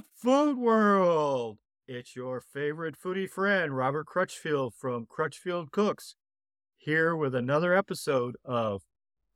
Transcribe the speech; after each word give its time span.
food 0.00 0.58
world. 0.58 1.58
It's 1.86 2.16
your 2.16 2.40
favorite 2.40 2.96
foodie 2.98 3.28
friend, 3.28 3.76
Robert 3.76 4.06
Crutchfield 4.06 4.74
from 4.74 5.06
Crutchfield 5.06 5.70
Cooks, 5.70 6.16
here 6.76 7.14
with 7.14 7.34
another 7.34 7.74
episode 7.74 8.36
of 8.44 8.82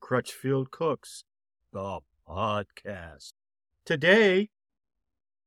Crutchfield 0.01 0.71
Cooks, 0.71 1.25
the 1.73 2.01
podcast. 2.27 3.33
Today, 3.85 4.49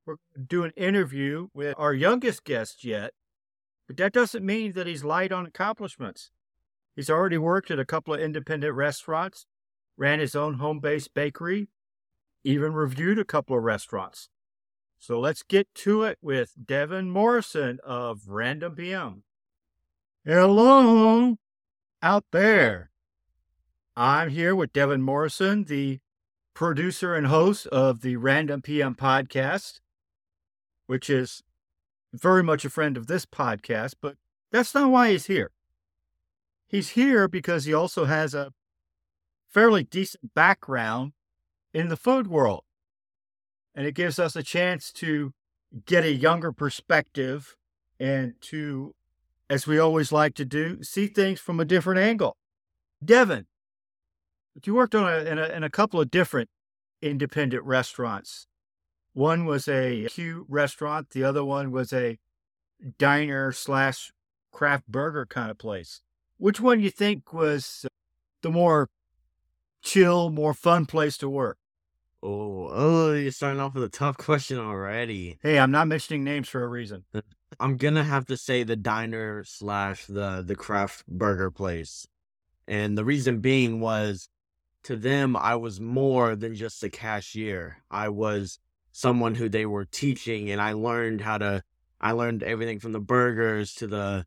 we're 0.06 0.16
going 0.16 0.46
to 0.46 0.48
do 0.48 0.64
an 0.64 0.72
interview 0.78 1.48
with 1.54 1.76
our 1.78 1.94
youngest 1.94 2.44
guest 2.44 2.84
yet, 2.86 3.12
but 3.88 3.98
that 3.98 4.14
doesn't 4.14 4.46
mean 4.46 4.74
that 4.74 4.88
he's 4.88 5.04
light 5.04 5.32
on 5.32 5.46
accomplishments. 5.46 6.32
He's 6.96 7.10
already 7.10 7.38
worked 7.38 7.72
at 7.72 7.80
a 7.80 7.86
couple 7.86 8.14
of 8.14 8.22
independent 8.22 8.76
restaurants, 8.76 9.46
ran 9.98 10.20
his 10.20 10.36
own 10.36 10.56
home 10.56 10.80
based 10.80 11.14
bakery, 11.14 11.68
even 12.44 12.74
reviewed 12.74 13.20
a 13.20 13.26
couple 13.26 13.58
of 13.58 13.64
restaurants. 13.64 14.30
So 15.02 15.20
let's 15.20 15.42
get 15.42 15.68
to 15.78 16.04
it 16.04 16.20
with 16.22 16.54
Devin 16.64 17.10
Morrison 17.10 17.80
of 17.84 18.28
Random 18.28 18.76
PM. 18.76 19.24
Hello 20.24 21.38
out 22.04 22.26
there. 22.32 22.92
I'm 23.96 24.30
here 24.30 24.56
with 24.56 24.74
Devin 24.74 25.02
Morrison, 25.02 25.64
the 25.64 26.02
producer 26.54 27.16
and 27.16 27.26
host 27.26 27.66
of 27.68 28.02
the 28.02 28.18
Random 28.18 28.62
PM 28.62 28.94
podcast, 28.94 29.80
which 30.86 31.10
is 31.10 31.42
very 32.14 32.44
much 32.44 32.64
a 32.64 32.70
friend 32.70 32.96
of 32.96 33.08
this 33.08 33.26
podcast, 33.26 33.96
but 34.04 34.18
that's 34.52 34.76
not 34.76 34.92
why 34.92 35.10
he's 35.10 35.26
here. 35.26 35.50
He's 36.68 36.90
here 36.90 37.28
because 37.28 37.66
he 37.66 37.74
also 37.74 38.06
has 38.06 38.36
a 38.36 38.54
fairly 39.50 39.84
decent 39.84 40.36
background 40.36 41.14
in 41.74 41.88
the 41.88 41.98
food 41.98 42.28
world. 42.28 42.66
And 43.74 43.88
it 43.88 43.96
gives 43.96 44.20
us 44.20 44.36
a 44.36 44.44
chance 44.44 44.92
to 44.94 45.34
get 45.86 46.04
a 46.04 46.14
younger 46.14 46.52
perspective 46.52 47.56
and 48.00 48.34
to, 48.42 48.94
as 49.50 49.66
we 49.68 49.80
always 49.80 50.12
like 50.12 50.36
to 50.36 50.46
do, 50.46 50.84
see 50.84 51.08
things 51.08 51.40
from 51.40 51.60
a 51.60 51.66
different 51.66 52.00
angle. 52.00 52.36
Devin, 53.04 53.46
you 54.64 54.76
worked 54.76 54.96
on 54.96 55.12
a, 55.12 55.18
in, 55.20 55.40
a, 55.40 55.46
in 55.46 55.64
a 55.64 55.70
couple 55.70 56.02
of 56.02 56.12
different 56.12 56.50
independent 57.02 57.64
restaurants. 57.64 58.48
One 59.14 59.46
was 59.46 59.68
a 59.68 60.08
Q 60.10 60.46
restaurant. 60.50 61.12
The 61.12 61.24
other 61.24 61.44
one 61.44 61.72
was 61.72 61.92
a 61.94 62.18
diner 62.98 63.52
slash 63.52 64.12
craft 64.52 64.88
burger 64.88 65.26
kind 65.26 65.52
of 65.52 65.58
place. 65.58 66.02
Which 66.38 66.60
one 66.60 66.80
you 66.80 66.90
think 66.90 67.34
was 67.34 67.86
the 68.42 68.50
more 68.50 68.90
chill, 69.82 70.30
more 70.30 70.54
fun 70.54 70.86
place 70.86 71.18
to 71.18 71.30
work? 71.30 71.58
Oh, 72.24 72.70
oh, 72.72 73.14
you're 73.14 73.32
starting 73.32 73.60
off 73.60 73.74
with 73.74 73.84
a 73.84 73.90
tough 73.90 74.16
question 74.18 74.60
already. 74.60 75.40
Hey, 75.42 75.58
I'm 75.58 75.72
not 75.72 75.88
mentioning 75.88 76.24
names 76.24 76.48
for 76.50 76.64
a 76.64 76.68
reason. 76.68 77.04
Uh, 77.14 77.22
I'm 77.60 77.78
gonna 77.78 78.04
have 78.04 78.26
to 78.28 78.38
say 78.38 78.62
the 78.64 78.76
diner 78.76 79.44
slash 79.44 80.06
the 80.06 80.44
the 80.46 80.56
craft 80.56 81.08
burger 81.08 81.50
place, 81.50 82.08
and 82.68 82.96
the 82.96 83.06
reason 83.06 83.40
being 83.40 83.80
was, 83.80 84.30
to 84.84 84.96
them 84.96 85.36
I 85.36 85.56
was 85.56 85.80
more 85.80 86.36
than 86.36 86.54
just 86.54 86.84
a 86.84 86.90
cashier. 86.90 87.78
I 87.90 88.10
was 88.10 88.60
someone 88.92 89.36
who 89.36 89.50
they 89.50 89.66
were 89.66 89.86
teaching, 89.86 90.52
and 90.52 90.62
I 90.62 90.74
learned 90.74 91.22
how 91.22 91.40
to. 91.40 91.64
I 92.00 92.12
learned 92.14 92.44
everything 92.44 92.80
from 92.80 92.92
the 92.92 93.00
burgers 93.00 93.74
to 93.76 93.88
the 93.88 94.26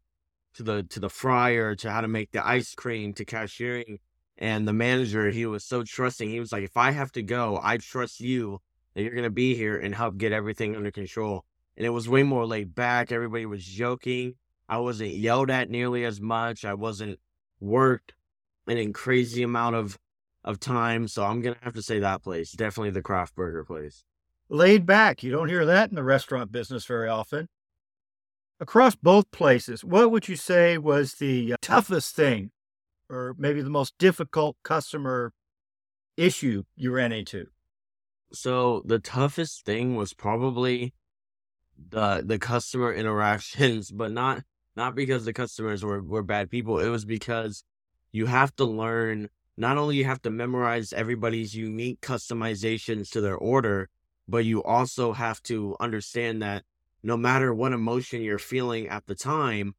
to 0.54 0.62
the 0.64 0.82
to 0.84 1.00
the 1.00 1.10
fryer 1.10 1.76
to 1.76 1.90
how 1.92 2.00
to 2.00 2.08
make 2.08 2.32
the 2.32 2.46
ice 2.46 2.74
cream 2.74 3.14
to 3.14 3.24
cashiering 3.24 4.00
and 4.38 4.66
the 4.66 4.72
manager, 4.72 5.30
he 5.30 5.46
was 5.46 5.64
so 5.64 5.82
trusting. 5.82 6.28
He 6.28 6.40
was 6.40 6.52
like, 6.52 6.64
if 6.64 6.76
I 6.76 6.90
have 6.90 7.12
to 7.12 7.22
go, 7.22 7.60
I 7.62 7.76
trust 7.76 8.20
you 8.20 8.60
that 8.94 9.02
you're 9.02 9.12
going 9.12 9.24
to 9.24 9.30
be 9.30 9.54
here 9.54 9.76
and 9.76 9.94
help 9.94 10.16
get 10.16 10.32
everything 10.32 10.76
under 10.76 10.90
control. 10.90 11.44
And 11.76 11.86
it 11.86 11.90
was 11.90 12.08
way 12.08 12.22
more 12.22 12.46
laid 12.46 12.74
back. 12.74 13.12
Everybody 13.12 13.46
was 13.46 13.64
joking. 13.64 14.34
I 14.68 14.78
wasn't 14.78 15.12
yelled 15.14 15.50
at 15.50 15.70
nearly 15.70 16.04
as 16.04 16.20
much. 16.20 16.64
I 16.64 16.74
wasn't 16.74 17.18
worked 17.60 18.14
an 18.66 18.78
in 18.78 18.92
crazy 18.92 19.42
amount 19.42 19.76
of, 19.76 19.98
of 20.44 20.58
time. 20.58 21.06
So 21.08 21.24
I'm 21.24 21.42
to 21.42 21.56
have 21.60 21.74
to 21.74 21.82
say 21.82 21.98
that 22.00 22.22
place. 22.22 22.52
Definitely 22.52 22.90
the 22.90 23.02
craft 23.02 23.34
burger 23.34 23.64
place. 23.64 24.04
Laid 24.48 24.86
back. 24.86 25.22
You 25.22 25.30
don't 25.30 25.48
hear 25.48 25.66
that 25.66 25.90
in 25.90 25.96
the 25.96 26.04
restaurant 26.04 26.52
business 26.52 26.84
very 26.84 27.08
often. 27.08 27.48
Across 28.60 28.96
both 28.96 29.30
places, 29.30 29.84
what 29.84 30.10
would 30.10 30.28
you 30.28 30.36
say 30.36 30.78
was 30.78 31.14
the 31.14 31.54
uh, 31.54 31.56
toughest 31.60 32.14
thing 32.14 32.50
or 33.08 33.34
maybe 33.38 33.62
the 33.62 33.70
most 33.70 33.94
difficult 33.98 34.56
customer 34.62 35.32
issue 36.16 36.64
you 36.76 36.90
ran 36.92 37.12
into? 37.12 37.46
So 38.32 38.82
the 38.84 38.98
toughest 38.98 39.64
thing 39.64 39.96
was 39.96 40.12
probably 40.12 40.94
the 41.90 42.22
the 42.24 42.38
customer 42.38 42.92
interactions, 42.92 43.90
but 43.90 44.12
not 44.12 44.42
not 44.76 44.94
because 44.94 45.24
the 45.24 45.32
customers 45.32 45.84
were, 45.84 46.02
were 46.02 46.22
bad 46.22 46.50
people. 46.50 46.80
It 46.80 46.88
was 46.88 47.04
because 47.04 47.64
you 48.12 48.26
have 48.26 48.54
to 48.56 48.64
learn 48.64 49.28
not 49.56 49.78
only 49.78 49.96
you 49.96 50.04
have 50.04 50.22
to 50.22 50.30
memorize 50.30 50.92
everybody's 50.92 51.54
unique 51.54 52.00
customizations 52.00 53.10
to 53.10 53.20
their 53.20 53.36
order, 53.36 53.88
but 54.26 54.44
you 54.44 54.62
also 54.64 55.12
have 55.12 55.40
to 55.44 55.76
understand 55.78 56.42
that 56.42 56.64
no 57.02 57.16
matter 57.16 57.54
what 57.54 57.72
emotion 57.72 58.22
you're 58.22 58.38
feeling 58.38 58.88
at 58.88 59.06
the 59.06 59.14
time, 59.14 59.74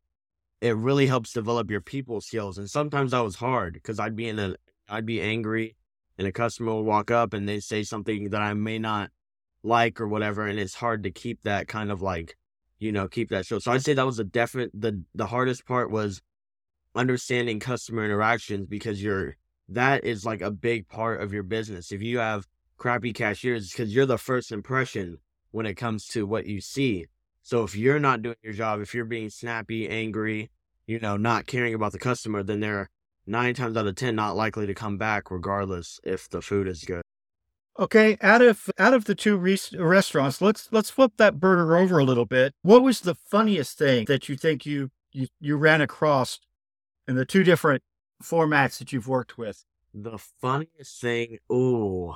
it 0.62 0.76
really 0.76 1.08
helps 1.08 1.34
develop 1.34 1.70
your 1.70 1.82
people 1.82 2.22
skills. 2.22 2.58
And 2.58 2.70
sometimes 2.70 3.12
that 3.12 3.24
was 3.24 3.36
hard 3.36 3.74
because 3.74 4.00
I'd 4.00 4.16
be 4.16 4.28
in 4.28 4.40
a, 4.40 4.56
I'd 4.90 5.06
be 5.06 5.22
angry 5.22 5.76
and 6.18 6.28
a 6.28 6.32
customer 6.32 6.74
would 6.74 6.86
walk 6.86 7.12
up 7.12 7.34
and 7.34 7.48
they 7.48 7.60
say 7.60 7.84
something 7.84 8.30
that 8.30 8.42
I 8.42 8.54
may 8.54 8.80
not 8.80 9.12
like 9.64 10.00
or 10.00 10.08
whatever. 10.08 10.48
And 10.48 10.60
it's 10.60 10.76
hard 10.76 11.04
to 11.04 11.12
keep 11.12 11.44
that 11.44 11.68
kind 11.68 11.92
of 11.92 12.02
like, 12.02 12.38
you 12.80 12.92
know, 12.92 13.08
keep 13.08 13.30
that 13.30 13.46
show. 13.46 13.60
So 13.60 13.72
I'd 13.72 13.84
say 13.84 13.94
that 13.94 14.06
was 14.06 14.20
a 14.20 14.24
definite, 14.24 14.72
the, 14.74 15.04
the 15.14 15.28
hardest 15.28 15.66
part 15.66 15.92
was 15.92 16.22
understanding 16.96 17.60
customer 17.60 18.06
interactions 18.06 18.68
because 18.68 19.04
you're, 19.04 19.36
that 19.68 20.04
is 20.04 20.26
like 20.26 20.42
a 20.42 20.52
big 20.52 20.88
part 20.88 21.22
of 21.22 21.34
your 21.34 21.44
business. 21.44 21.92
If 21.92 22.02
you 22.02 22.20
have 22.20 22.48
crappy 22.78 23.14
cashiers, 23.14 23.72
because 23.72 23.94
you're 23.94 24.06
the 24.06 24.18
first 24.18 24.52
impression 24.52 25.18
when 25.52 25.66
it 25.66 25.76
comes 25.76 26.06
to 26.08 26.26
what 26.26 26.46
you 26.46 26.62
see. 26.62 27.08
So 27.46 27.64
if 27.64 27.76
you're 27.76 28.00
not 28.00 28.24
doing 28.24 28.38
your 28.42 28.54
job, 28.54 28.82
if 28.82 28.96
you're 28.96 29.06
being 29.06 29.30
snappy, 29.30 29.88
angry, 29.88 30.50
you 30.88 31.00
know, 31.00 31.16
not 31.16 31.46
caring 31.46 31.76
about 31.76 31.92
the 31.92 32.00
customer, 32.00 32.42
then 32.42 32.60
they're 32.60 32.90
nine 33.28 33.54
times 33.54 33.78
out 33.78 33.86
of 33.86 33.96
ten 33.96 34.16
not 34.16 34.36
likely 34.36 34.66
to 34.66 34.74
come 34.74 34.98
back, 34.98 35.30
regardless 35.30 36.00
if 36.04 36.28
the 36.28 36.42
food 36.42 36.68
is 36.68 36.84
good. 36.84 37.04
Okay, 37.78 38.18
out 38.20 38.42
of 38.42 38.68
out 38.80 38.96
of 38.96 39.06
the 39.06 39.14
two 39.14 39.38
re- 39.38 39.60
restaurants, 39.78 40.42
let's 40.42 40.70
let's 40.72 40.90
flip 40.90 41.12
that 41.18 41.40
burger 41.40 41.78
over 41.78 42.00
a 42.00 42.04
little 42.04 42.26
bit. 42.26 42.52
What 42.64 42.82
was 42.82 43.02
the 43.02 43.14
funniest 43.14 43.78
thing 43.78 44.06
that 44.06 44.28
you 44.28 44.38
think 44.38 44.66
you 44.66 44.90
you, 45.12 45.28
you 45.40 45.56
ran 45.56 45.82
across 45.82 46.40
in 47.08 47.14
the 47.16 47.26
two 47.26 47.44
different 47.44 47.84
formats 48.24 48.80
that 48.80 48.92
you've 48.92 49.08
worked 49.08 49.38
with? 49.38 49.64
The 49.94 50.18
funniest 50.18 51.00
thing, 51.00 51.38
ooh, 51.52 52.16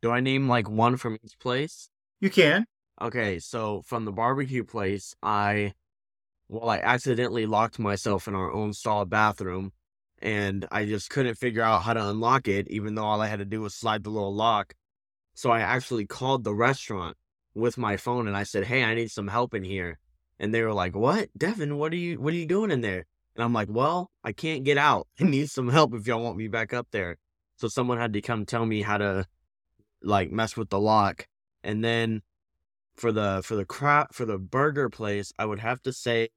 do 0.00 0.12
I 0.12 0.20
name 0.20 0.48
like 0.48 0.70
one 0.70 0.96
from 0.96 1.18
each 1.24 1.40
place? 1.40 1.88
You 2.20 2.30
can. 2.30 2.66
Okay, 3.00 3.38
so 3.38 3.82
from 3.82 4.04
the 4.04 4.12
barbecue 4.12 4.64
place, 4.64 5.14
I 5.22 5.74
well, 6.48 6.68
I 6.68 6.78
accidentally 6.78 7.46
locked 7.46 7.78
myself 7.78 8.28
in 8.28 8.34
our 8.34 8.52
own 8.52 8.72
stall 8.72 9.04
bathroom 9.04 9.72
and 10.20 10.66
I 10.70 10.84
just 10.86 11.10
couldn't 11.10 11.36
figure 11.36 11.62
out 11.62 11.82
how 11.82 11.94
to 11.94 12.08
unlock 12.08 12.48
it, 12.48 12.68
even 12.68 12.94
though 12.94 13.04
all 13.04 13.20
I 13.20 13.26
had 13.26 13.40
to 13.40 13.44
do 13.44 13.62
was 13.62 13.74
slide 13.74 14.04
the 14.04 14.10
little 14.10 14.34
lock. 14.34 14.74
So 15.34 15.50
I 15.50 15.60
actually 15.60 16.06
called 16.06 16.44
the 16.44 16.54
restaurant 16.54 17.16
with 17.54 17.76
my 17.78 17.96
phone 17.96 18.28
and 18.28 18.36
I 18.36 18.44
said, 18.44 18.64
Hey, 18.64 18.84
I 18.84 18.94
need 18.94 19.10
some 19.10 19.28
help 19.28 19.54
in 19.54 19.64
here. 19.64 19.98
And 20.38 20.54
they 20.54 20.62
were 20.62 20.72
like, 20.72 20.94
What? 20.94 21.28
Devin, 21.36 21.78
what 21.78 21.92
are 21.92 21.96
you 21.96 22.20
what 22.20 22.32
are 22.32 22.36
you 22.36 22.46
doing 22.46 22.70
in 22.70 22.80
there? 22.80 23.06
And 23.34 23.44
I'm 23.44 23.52
like, 23.52 23.68
Well, 23.70 24.10
I 24.22 24.32
can't 24.32 24.64
get 24.64 24.78
out. 24.78 25.08
I 25.20 25.24
need 25.24 25.50
some 25.50 25.68
help 25.68 25.94
if 25.94 26.06
y'all 26.06 26.22
want 26.22 26.36
me 26.36 26.48
back 26.48 26.72
up 26.72 26.88
there. 26.90 27.16
So 27.56 27.68
someone 27.68 27.98
had 27.98 28.12
to 28.12 28.20
come 28.20 28.46
tell 28.46 28.66
me 28.66 28.82
how 28.82 28.98
to 28.98 29.26
like 30.02 30.30
mess 30.30 30.56
with 30.56 30.70
the 30.70 30.80
lock. 30.80 31.26
And 31.62 31.84
then 31.84 32.22
for 32.96 33.12
the 33.12 33.42
for 33.44 33.56
the 33.56 33.64
crap 33.64 34.14
for 34.14 34.24
the 34.24 34.38
burger 34.38 34.88
place, 34.88 35.32
I 35.38 35.46
would 35.46 35.60
have 35.60 35.82
to 35.82 35.92
say 35.92 36.28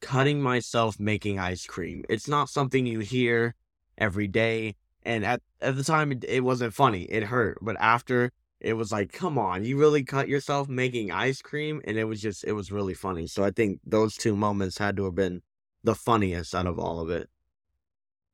cutting 0.00 0.40
myself 0.40 0.98
making 0.98 1.38
ice 1.38 1.66
cream. 1.66 2.04
It's 2.08 2.28
not 2.28 2.48
something 2.48 2.86
you 2.86 3.00
hear 3.00 3.54
every 3.98 4.26
day. 4.26 4.76
And 5.02 5.24
at, 5.24 5.40
at 5.60 5.76
the 5.76 5.84
time, 5.84 6.12
it, 6.12 6.24
it 6.24 6.44
wasn't 6.44 6.74
funny. 6.74 7.02
It 7.02 7.24
hurt. 7.24 7.58
But 7.62 7.76
after, 7.80 8.32
it 8.60 8.74
was 8.74 8.92
like, 8.92 9.12
come 9.12 9.38
on, 9.38 9.64
you 9.64 9.78
really 9.78 10.02
cut 10.02 10.28
yourself 10.28 10.68
making 10.68 11.10
ice 11.10 11.40
cream? 11.40 11.80
And 11.84 11.96
it 11.96 12.04
was 12.04 12.20
just, 12.20 12.44
it 12.44 12.52
was 12.52 12.72
really 12.72 12.94
funny. 12.94 13.26
So 13.26 13.44
I 13.44 13.50
think 13.50 13.80
those 13.84 14.16
two 14.16 14.36
moments 14.36 14.78
had 14.78 14.96
to 14.96 15.04
have 15.04 15.14
been 15.14 15.42
the 15.84 15.94
funniest 15.94 16.54
out 16.54 16.66
of 16.66 16.78
all 16.78 17.00
of 17.00 17.10
it. 17.10 17.28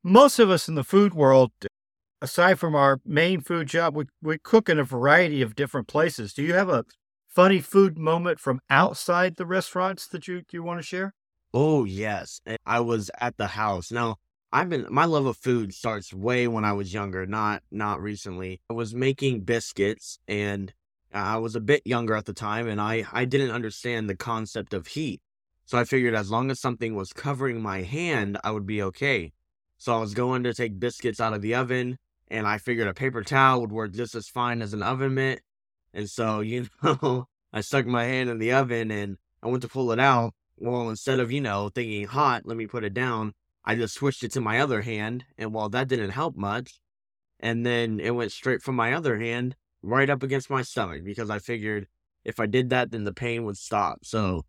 Most 0.03 0.39
of 0.39 0.51
us 0.51 0.69
in 0.69 0.77
the 0.77 0.85
food 0.85 1.15
world, 1.15 1.53
aside 2.23 2.59
from 2.59 2.75
our 2.75 3.01
main 3.05 3.41
food 3.41 3.69
job, 3.69 3.95
we, 3.95 4.05
we 4.23 4.39
cook 4.39 4.69
in 4.69 4.79
a 4.79 4.85
variety 4.85 5.43
of 5.43 5.55
different 5.55 5.89
places. 5.89 6.33
Do 6.33 6.43
you 6.43 6.55
have 6.55 6.69
a 6.69 6.85
funny 7.37 7.61
food 7.61 7.99
moment 7.99 8.41
from 8.41 8.59
outside 8.71 9.37
the 9.37 9.45
restaurants 9.45 10.07
that 10.07 10.27
you, 10.27 10.41
you 10.51 10.63
want 10.63 10.79
to 10.79 10.83
share? 10.83 11.13
Oh, 11.53 11.85
yes. 11.85 12.41
I 12.65 12.81
was 12.81 13.11
at 13.21 13.37
the 13.37 13.49
house. 13.49 13.93
Now, 13.93 14.17
I've 14.53 14.71
been 14.71 14.87
my 14.89 15.05
love 15.05 15.27
of 15.27 15.37
food 15.37 15.75
starts 15.75 16.15
way 16.15 16.49
when 16.49 16.65
I 16.65 16.73
was 16.73 16.95
younger, 16.95 17.27
not 17.27 17.63
not 17.71 18.01
recently. 18.01 18.63
I 18.71 18.73
was 18.73 18.95
making 18.95 19.41
biscuits 19.41 20.19
and 20.27 20.73
I 21.13 21.37
was 21.37 21.55
a 21.55 21.61
bit 21.61 21.83
younger 21.85 22.15
at 22.15 22.25
the 22.25 22.33
time 22.33 22.69
and 22.69 22.81
I, 22.81 23.05
I 23.13 23.27
didn't 23.27 23.51
understand 23.51 24.09
the 24.09 24.17
concept 24.17 24.73
of 24.73 24.87
heat. 24.87 25.21
So 25.67 25.77
I 25.77 25.85
figured 25.85 26.15
as 26.15 26.31
long 26.31 26.51
as 26.51 26.59
something 26.59 26.95
was 26.95 27.13
covering 27.13 27.61
my 27.61 27.83
hand, 27.83 28.39
I 28.45 28.51
would 28.51 28.67
be 28.67 28.81
okay. 28.83 29.33
So 29.77 29.95
I 29.95 30.01
was 30.01 30.15
going 30.15 30.43
to 30.45 30.55
take 30.55 30.81
biscuits 30.81 31.21
out 31.21 31.35
of 31.35 31.43
the 31.43 31.55
oven 31.55 31.99
and 32.29 32.47
I 32.47 32.57
figured 32.57 32.89
a 32.89 32.95
paper 32.95 33.23
towel 33.23 33.61
would 33.61 33.73
work 33.73 33.93
just 33.93 34.15
as 34.15 34.27
fine 34.27 34.63
as 34.63 34.73
an 34.73 34.83
oven 34.83 35.13
mitt. 35.13 35.43
And 35.93 36.09
so, 36.09 36.41
you 36.41 36.69
know, 36.83 37.27
I 37.53 37.61
stuck 37.61 37.87
my 37.87 38.05
hand 38.05 38.31
in 38.31 38.39
the 38.39 38.53
oven 38.53 38.91
and 38.91 39.17
I 39.43 39.49
went 39.49 39.63
to 39.63 39.69
pull 39.69 39.93
it 39.93 40.01
out. 40.01 40.35
Well, 40.59 40.89
instead 40.89 41.21
of, 41.21 41.31
you 41.31 41.41
know, 41.41 41.69
thinking 41.69 42.07
hot, 42.07 42.43
let 42.47 42.57
me 42.57 42.67
put 42.67 42.85
it 42.85 42.95
down, 42.95 43.35
I 43.65 43.75
just 43.75 43.95
switched 43.95 44.23
it 44.23 44.33
to 44.33 44.41
my 44.41 44.61
other 44.61 44.83
hand. 44.83 45.25
And 45.37 45.53
while 45.53 45.69
that 45.71 45.89
didn't 45.89 46.11
help 46.11 46.37
much, 46.37 46.81
and 47.41 47.67
then 47.67 48.01
it 48.01 48.15
went 48.15 48.33
straight 48.33 48.63
from 48.63 48.77
my 48.77 48.95
other 48.95 49.19
hand 49.19 49.57
right 49.83 50.09
up 50.09 50.23
against 50.23 50.51
my 50.51 50.63
stomach 50.63 51.05
because 51.05 51.31
I 51.31 51.39
figured 51.39 51.87
if 52.25 52.41
I 52.41 52.47
did 52.47 52.71
that, 52.71 52.91
then 52.91 53.05
the 53.05 53.13
pain 53.13 53.45
would 53.45 53.57
stop. 53.57 54.05
So 54.05 54.45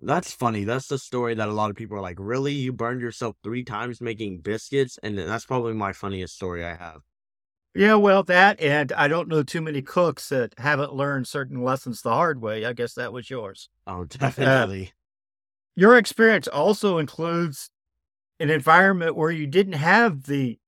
that's 0.00 0.32
funny. 0.32 0.64
That's 0.64 0.86
the 0.86 0.98
story 0.98 1.34
that 1.34 1.48
a 1.48 1.52
lot 1.52 1.70
of 1.70 1.76
people 1.76 1.96
are 1.96 2.02
like, 2.02 2.18
really? 2.20 2.52
You 2.52 2.72
burned 2.72 3.00
yourself 3.00 3.36
three 3.42 3.64
times 3.64 4.00
making 4.00 4.40
biscuits? 4.40 4.98
And 5.02 5.18
that's 5.18 5.44
probably 5.44 5.74
my 5.74 5.92
funniest 5.92 6.36
story 6.36 6.64
I 6.64 6.76
have. 6.76 7.00
Yeah, 7.78 7.94
well, 7.94 8.24
that, 8.24 8.60
and 8.60 8.90
I 8.90 9.06
don't 9.06 9.28
know 9.28 9.44
too 9.44 9.60
many 9.60 9.82
cooks 9.82 10.30
that 10.30 10.52
haven't 10.58 10.94
learned 10.94 11.28
certain 11.28 11.62
lessons 11.62 12.02
the 12.02 12.10
hard 12.10 12.42
way. 12.42 12.64
I 12.64 12.72
guess 12.72 12.94
that 12.94 13.12
was 13.12 13.30
yours. 13.30 13.68
Oh, 13.86 14.04
definitely. 14.08 14.86
Uh, 14.86 14.90
your 15.76 15.96
experience 15.96 16.48
also 16.48 16.98
includes 16.98 17.70
an 18.40 18.50
environment 18.50 19.14
where 19.14 19.30
you 19.30 19.46
didn't 19.46 19.74
have 19.74 20.24
the 20.24 20.58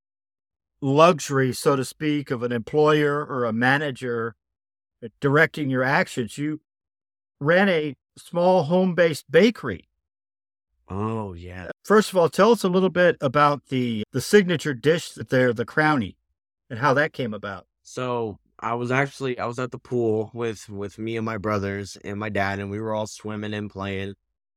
luxury, 0.80 1.52
so 1.52 1.74
to 1.74 1.84
speak, 1.84 2.30
of 2.30 2.44
an 2.44 2.52
employer 2.52 3.26
or 3.26 3.44
a 3.44 3.52
manager 3.52 4.36
directing 5.20 5.68
your 5.68 5.82
actions. 5.82 6.38
You 6.38 6.60
ran 7.40 7.68
a 7.68 7.96
small 8.16 8.62
home 8.62 8.94
based 8.94 9.28
bakery. 9.28 9.88
Oh, 10.88 11.32
yeah. 11.32 11.70
First 11.84 12.10
of 12.10 12.16
all, 12.16 12.28
tell 12.28 12.52
us 12.52 12.62
a 12.62 12.68
little 12.68 12.88
bit 12.88 13.16
about 13.20 13.66
the, 13.66 14.04
the 14.12 14.20
signature 14.20 14.74
dish 14.74 15.10
there, 15.10 15.52
the 15.52 15.66
crownie, 15.66 16.14
and 16.70 16.78
how 16.78 16.94
that 16.94 17.12
came 17.12 17.34
about. 17.34 17.66
So 17.82 18.38
I 18.60 18.74
was 18.74 18.90
actually 18.90 19.38
I 19.38 19.46
was 19.46 19.58
at 19.58 19.72
the 19.72 19.78
pool 19.78 20.30
with 20.32 20.68
with 20.68 20.98
me 20.98 21.16
and 21.16 21.26
my 21.26 21.36
brothers 21.38 21.98
and 22.04 22.18
my 22.18 22.28
dad, 22.28 22.58
and 22.60 22.70
we 22.70 22.80
were 22.80 22.94
all 22.94 23.06
swimming 23.06 23.54
and 23.54 23.70
playing. 23.70 24.14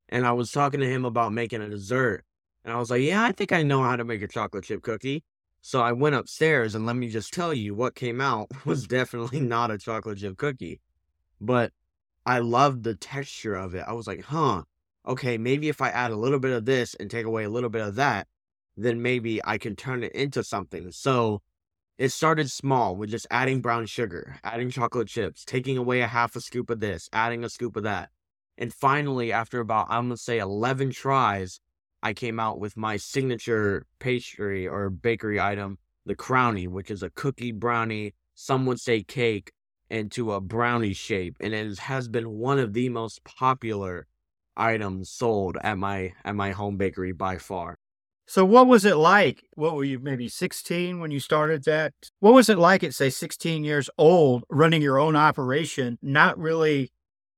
And 0.08 0.26
I 0.26 0.32
was 0.32 0.52
talking 0.52 0.80
to 0.80 0.88
him 0.88 1.04
about 1.04 1.32
making 1.32 1.62
a 1.62 1.68
dessert, 1.68 2.24
and 2.64 2.72
I 2.72 2.78
was 2.78 2.90
like, 2.90 3.02
"Yeah, 3.02 3.24
I 3.24 3.32
think 3.32 3.52
I 3.52 3.62
know 3.62 3.82
how 3.82 3.96
to 3.96 4.04
make 4.04 4.22
a 4.22 4.28
chocolate 4.28 4.64
chip 4.64 4.82
cookie." 4.82 5.24
So 5.62 5.80
I 5.80 5.92
went 5.92 6.14
upstairs, 6.14 6.74
and 6.74 6.86
let 6.86 6.96
me 6.96 7.08
just 7.08 7.32
tell 7.32 7.54
you, 7.54 7.74
what 7.74 7.94
came 7.94 8.20
out 8.20 8.50
was 8.66 8.86
definitely 8.86 9.40
not 9.40 9.70
a 9.70 9.78
chocolate 9.78 10.18
chip 10.18 10.36
cookie. 10.36 10.80
But 11.40 11.72
I 12.26 12.38
loved 12.40 12.84
the 12.84 12.94
texture 12.94 13.54
of 13.54 13.74
it. 13.74 13.84
I 13.86 13.92
was 13.92 14.06
like, 14.06 14.24
huh, 14.24 14.62
okay, 15.06 15.38
maybe 15.38 15.68
if 15.68 15.80
I 15.80 15.90
add 15.90 16.10
a 16.10 16.16
little 16.16 16.38
bit 16.38 16.52
of 16.52 16.64
this 16.64 16.94
and 16.94 17.10
take 17.10 17.26
away 17.26 17.44
a 17.44 17.50
little 17.50 17.70
bit 17.70 17.82
of 17.86 17.96
that, 17.96 18.28
then 18.76 19.02
maybe 19.02 19.40
I 19.44 19.58
can 19.58 19.76
turn 19.76 20.02
it 20.04 20.12
into 20.12 20.42
something. 20.44 20.90
So 20.92 21.42
it 21.96 22.10
started 22.10 22.50
small 22.50 22.96
with 22.96 23.10
just 23.10 23.26
adding 23.30 23.60
brown 23.60 23.86
sugar, 23.86 24.36
adding 24.42 24.70
chocolate 24.70 25.08
chips, 25.08 25.44
taking 25.44 25.78
away 25.78 26.00
a 26.00 26.06
half 26.06 26.34
a 26.34 26.40
scoop 26.40 26.70
of 26.70 26.80
this, 26.80 27.08
adding 27.12 27.44
a 27.44 27.48
scoop 27.48 27.76
of 27.76 27.84
that. 27.84 28.10
And 28.58 28.72
finally, 28.72 29.32
after 29.32 29.60
about, 29.60 29.86
I'm 29.90 30.08
going 30.08 30.16
to 30.16 30.22
say 30.22 30.38
11 30.38 30.90
tries, 30.90 31.60
I 32.02 32.12
came 32.12 32.40
out 32.40 32.58
with 32.58 32.76
my 32.76 32.96
signature 32.96 33.86
pastry 33.98 34.66
or 34.66 34.90
bakery 34.90 35.40
item, 35.40 35.78
the 36.04 36.14
crownie, 36.14 36.68
which 36.68 36.90
is 36.90 37.02
a 37.02 37.10
cookie 37.10 37.52
brownie, 37.52 38.14
some 38.34 38.66
would 38.66 38.80
say 38.80 39.02
cake, 39.02 39.52
into 39.88 40.32
a 40.32 40.40
brownie 40.40 40.92
shape. 40.92 41.36
And 41.40 41.54
it 41.54 41.78
has 41.78 42.08
been 42.08 42.30
one 42.30 42.58
of 42.58 42.72
the 42.72 42.88
most 42.88 43.24
popular 43.24 44.06
items 44.56 45.10
sold 45.10 45.56
at 45.62 45.78
my 45.78 46.12
at 46.24 46.34
my 46.34 46.50
home 46.50 46.76
bakery 46.76 47.12
by 47.12 47.38
far. 47.38 47.76
So 48.26 48.44
what 48.44 48.66
was 48.66 48.84
it 48.84 48.96
like? 48.96 49.44
What 49.54 49.74
were 49.74 49.84
you 49.84 49.98
maybe 49.98 50.28
16 50.28 50.98
when 50.98 51.10
you 51.10 51.20
started 51.20 51.64
that? 51.64 51.92
What 52.20 52.32
was 52.32 52.48
it 52.48 52.58
like 52.58 52.82
at 52.82 52.94
say 52.94 53.10
16 53.10 53.64
years 53.64 53.90
old 53.98 54.44
running 54.48 54.80
your 54.80 54.98
own 54.98 55.14
operation, 55.14 55.98
not 56.00 56.38
really 56.38 56.90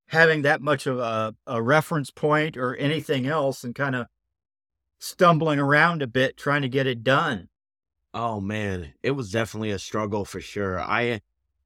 having 0.09 0.43
that 0.43 0.61
much 0.61 0.87
of 0.87 0.99
a, 0.99 1.35
a 1.47 1.61
reference 1.61 2.11
point 2.11 2.57
or 2.57 2.77
anything 2.77 3.27
else 3.27 3.65
and 3.65 3.75
kind 3.75 3.97
of 3.97 4.07
stumbling 4.99 5.59
around 5.59 6.03
a 6.03 6.07
bit 6.07 6.37
trying 6.37 6.63
to 6.63 6.69
get 6.69 6.87
it 6.87 7.03
done. 7.03 7.49
Oh 8.15 8.41
man, 8.41 8.95
it 9.03 9.11
was 9.11 9.31
definitely 9.31 9.73
a 9.73 9.79
struggle 9.79 10.25
for 10.25 10.41
sure. 10.41 10.81
I 10.81 11.21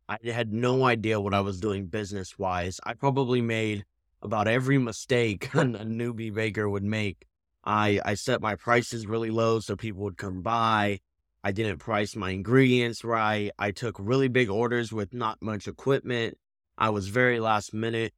I 0.08 0.18
had 0.24 0.52
no 0.52 0.84
idea 0.84 1.20
what 1.20 1.34
I 1.34 1.40
was 1.40 1.60
doing 1.60 1.86
business 1.86 2.38
wise. 2.38 2.80
I 2.82 2.94
probably 2.94 3.40
made 3.40 3.84
about 4.22 4.48
every 4.48 4.78
mistake 4.78 5.44
a 5.54 5.58
newbie 5.58 6.34
baker 6.34 6.68
would 6.68 6.82
make. 6.82 7.26
I 7.64 8.00
I 8.04 8.14
set 8.14 8.40
my 8.40 8.54
prices 8.56 9.06
really 9.06 9.30
low 9.30 9.60
so 9.60 9.76
people 9.76 10.02
would 10.02 10.16
come 10.16 10.42
by. 10.42 11.00
I 11.42 11.52
didn't 11.52 11.78
price 11.78 12.14
my 12.16 12.30
ingredients 12.30 13.02
right. 13.04 13.50
I 13.58 13.70
took 13.70 13.96
really 13.98 14.28
big 14.28 14.50
orders 14.50 14.92
with 14.92 15.14
not 15.14 15.40
much 15.40 15.68
equipment. 15.68 16.36
I 16.76 16.90
was 16.90 17.08
very 17.08 17.40
last 17.40 17.72
minute 17.72 18.12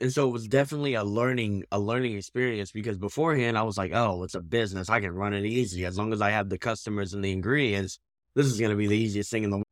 and 0.00 0.12
so 0.12 0.28
it 0.28 0.32
was 0.32 0.48
definitely 0.48 0.94
a 0.94 1.04
learning 1.04 1.64
a 1.70 1.78
learning 1.78 2.16
experience 2.16 2.72
because 2.72 2.96
beforehand 2.96 3.58
I 3.58 3.62
was 3.62 3.76
like, 3.76 3.92
oh, 3.92 4.22
it's 4.22 4.34
a 4.34 4.40
business. 4.40 4.88
I 4.88 5.00
can 5.00 5.12
run 5.12 5.34
it 5.34 5.44
easy 5.44 5.84
as 5.84 5.98
long 5.98 6.12
as 6.12 6.22
I 6.22 6.30
have 6.30 6.48
the 6.48 6.58
customers 6.58 7.12
and 7.12 7.22
the 7.22 7.32
ingredients. 7.32 7.98
This 8.34 8.46
is 8.46 8.58
going 8.58 8.70
to 8.70 8.76
be 8.76 8.86
the 8.86 8.96
easiest 8.96 9.30
thing 9.30 9.44
in 9.44 9.50
the 9.50 9.56
world. 9.56 9.66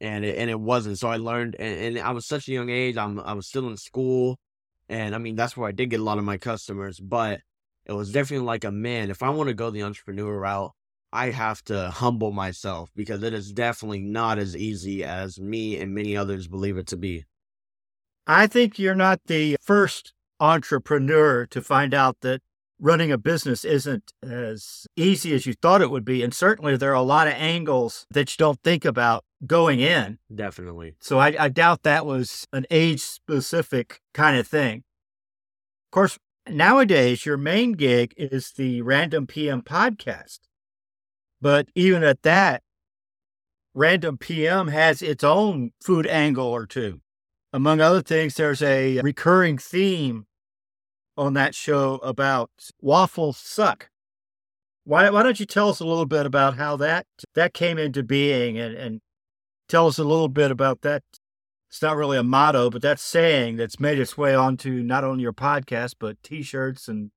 And 0.00 0.24
it, 0.24 0.36
and 0.36 0.50
it 0.50 0.58
wasn't. 0.60 0.98
So 0.98 1.08
I 1.08 1.16
learned, 1.16 1.56
and, 1.58 1.96
and 1.96 1.98
I 1.98 2.10
was 2.12 2.26
such 2.26 2.48
a 2.48 2.52
young 2.52 2.70
age. 2.70 2.96
I'm 2.96 3.20
I 3.20 3.34
was 3.34 3.46
still 3.46 3.68
in 3.68 3.76
school, 3.76 4.38
and 4.88 5.14
I 5.14 5.18
mean 5.18 5.34
that's 5.34 5.56
where 5.56 5.68
I 5.68 5.72
did 5.72 5.90
get 5.90 6.00
a 6.00 6.04
lot 6.04 6.18
of 6.18 6.24
my 6.24 6.38
customers. 6.38 6.98
But 6.98 7.40
it 7.90 7.94
was 7.94 8.12
definitely 8.12 8.46
like 8.46 8.62
a 8.62 8.70
man. 8.70 9.10
If 9.10 9.20
I 9.20 9.30
want 9.30 9.48
to 9.48 9.54
go 9.54 9.68
the 9.68 9.82
entrepreneur 9.82 10.38
route, 10.38 10.70
I 11.12 11.30
have 11.30 11.64
to 11.64 11.90
humble 11.90 12.30
myself 12.30 12.88
because 12.94 13.24
it 13.24 13.34
is 13.34 13.50
definitely 13.50 14.00
not 14.00 14.38
as 14.38 14.56
easy 14.56 15.02
as 15.02 15.40
me 15.40 15.76
and 15.76 15.92
many 15.92 16.16
others 16.16 16.46
believe 16.46 16.76
it 16.76 16.86
to 16.86 16.96
be. 16.96 17.24
I 18.28 18.46
think 18.46 18.78
you're 18.78 18.94
not 18.94 19.22
the 19.26 19.56
first 19.60 20.12
entrepreneur 20.38 21.46
to 21.46 21.60
find 21.60 21.92
out 21.92 22.18
that 22.20 22.42
running 22.78 23.10
a 23.10 23.18
business 23.18 23.64
isn't 23.64 24.12
as 24.22 24.86
easy 24.96 25.34
as 25.34 25.44
you 25.44 25.54
thought 25.54 25.82
it 25.82 25.90
would 25.90 26.04
be. 26.04 26.22
And 26.22 26.32
certainly 26.32 26.76
there 26.76 26.92
are 26.92 26.94
a 26.94 27.02
lot 27.02 27.26
of 27.26 27.34
angles 27.34 28.06
that 28.12 28.30
you 28.30 28.36
don't 28.38 28.62
think 28.62 28.84
about 28.84 29.24
going 29.44 29.80
in. 29.80 30.20
Definitely. 30.32 30.94
So 31.00 31.18
I, 31.18 31.34
I 31.36 31.48
doubt 31.48 31.82
that 31.82 32.06
was 32.06 32.46
an 32.52 32.66
age 32.70 33.00
specific 33.00 34.00
kind 34.14 34.38
of 34.38 34.46
thing. 34.46 34.84
Of 35.88 35.90
course, 35.90 36.18
nowadays 36.52 37.24
your 37.26 37.36
main 37.36 37.72
gig 37.72 38.14
is 38.16 38.52
the 38.52 38.82
Random 38.82 39.26
PM 39.26 39.62
podcast. 39.62 40.40
But 41.40 41.68
even 41.74 42.02
at 42.02 42.22
that, 42.22 42.62
Random 43.74 44.18
PM 44.18 44.68
has 44.68 45.00
its 45.00 45.22
own 45.22 45.70
food 45.82 46.06
angle 46.06 46.46
or 46.46 46.66
two. 46.66 47.00
Among 47.52 47.80
other 47.80 48.02
things, 48.02 48.34
there's 48.34 48.62
a 48.62 49.00
recurring 49.00 49.58
theme 49.58 50.26
on 51.16 51.34
that 51.34 51.54
show 51.54 51.96
about 51.96 52.50
waffles 52.80 53.36
suck. 53.36 53.90
Why, 54.84 55.10
why 55.10 55.22
don't 55.22 55.38
you 55.38 55.46
tell 55.46 55.68
us 55.68 55.80
a 55.80 55.86
little 55.86 56.06
bit 56.06 56.26
about 56.26 56.56
how 56.56 56.76
that 56.76 57.06
that 57.34 57.54
came 57.54 57.78
into 57.78 58.02
being 58.02 58.58
and, 58.58 58.74
and 58.74 59.00
tell 59.68 59.86
us 59.86 59.98
a 59.98 60.04
little 60.04 60.28
bit 60.28 60.50
about 60.50 60.80
that? 60.82 61.02
It's 61.70 61.82
not 61.82 61.96
really 61.96 62.18
a 62.18 62.24
motto, 62.24 62.68
but 62.68 62.82
that 62.82 62.98
saying 62.98 63.54
that's 63.54 63.78
made 63.78 64.00
its 64.00 64.18
way 64.18 64.34
onto 64.34 64.82
not 64.82 65.04
only 65.04 65.22
your 65.22 65.32
podcast, 65.32 65.94
but 66.00 66.20
t 66.20 66.42
shirts 66.42 66.88
and 66.88 67.12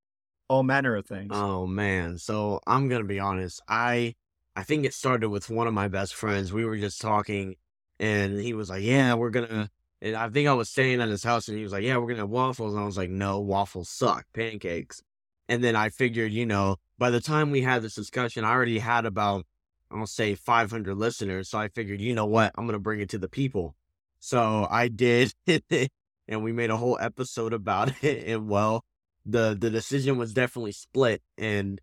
all 0.47 0.61
manner 0.61 0.95
of 0.95 1.07
things. 1.07 1.31
Oh 1.33 1.65
man. 1.65 2.19
So 2.19 2.59
I'm 2.67 2.87
gonna 2.87 3.03
be 3.03 3.19
honest. 3.19 3.61
I 3.67 4.13
I 4.55 4.61
think 4.61 4.85
it 4.85 4.93
started 4.93 5.29
with 5.29 5.49
one 5.49 5.65
of 5.65 5.73
my 5.73 5.87
best 5.87 6.13
friends. 6.13 6.53
We 6.53 6.65
were 6.65 6.77
just 6.77 7.01
talking 7.01 7.55
and 7.99 8.39
he 8.39 8.53
was 8.53 8.69
like, 8.69 8.83
Yeah, 8.83 9.15
we're 9.15 9.31
gonna 9.31 9.71
and 10.03 10.15
I 10.15 10.29
think 10.29 10.47
I 10.47 10.53
was 10.53 10.69
staying 10.69 11.01
at 11.01 11.09
his 11.09 11.23
house 11.23 11.47
and 11.47 11.57
he 11.57 11.63
was 11.63 11.71
like, 11.73 11.83
Yeah, 11.83 11.97
we're 11.97 12.09
gonna 12.09 12.19
have 12.19 12.29
waffles. 12.29 12.73
And 12.73 12.83
I 12.83 12.85
was 12.85 12.97
like, 12.97 13.09
No, 13.09 13.39
waffles 13.39 13.89
suck, 13.89 14.27
pancakes. 14.35 15.01
And 15.49 15.63
then 15.63 15.75
I 15.75 15.89
figured, 15.89 16.31
you 16.31 16.45
know, 16.45 16.77
by 16.99 17.09
the 17.09 17.21
time 17.21 17.49
we 17.49 17.63
had 17.63 17.81
this 17.81 17.95
discussion, 17.95 18.45
I 18.45 18.51
already 18.51 18.77
had 18.77 19.07
about, 19.07 19.47
I'll 19.89 20.05
say 20.05 20.35
500 20.35 20.95
listeners. 20.95 21.49
So 21.49 21.57
I 21.57 21.69
figured, 21.69 22.01
you 22.01 22.13
know 22.13 22.27
what? 22.27 22.51
I'm 22.55 22.67
gonna 22.67 22.77
bring 22.77 22.99
it 22.99 23.09
to 23.09 23.17
the 23.17 23.27
people. 23.27 23.75
So 24.25 24.65
I 24.71 24.87
did, 24.87 25.33
and 26.29 26.43
we 26.45 26.53
made 26.53 26.69
a 26.69 26.77
whole 26.77 26.97
episode 27.01 27.51
about 27.51 27.91
it. 28.01 28.25
And 28.25 28.47
well, 28.47 28.85
the 29.25 29.53
the 29.59 29.69
decision 29.69 30.17
was 30.17 30.33
definitely 30.33 30.71
split. 30.71 31.21
And 31.37 31.81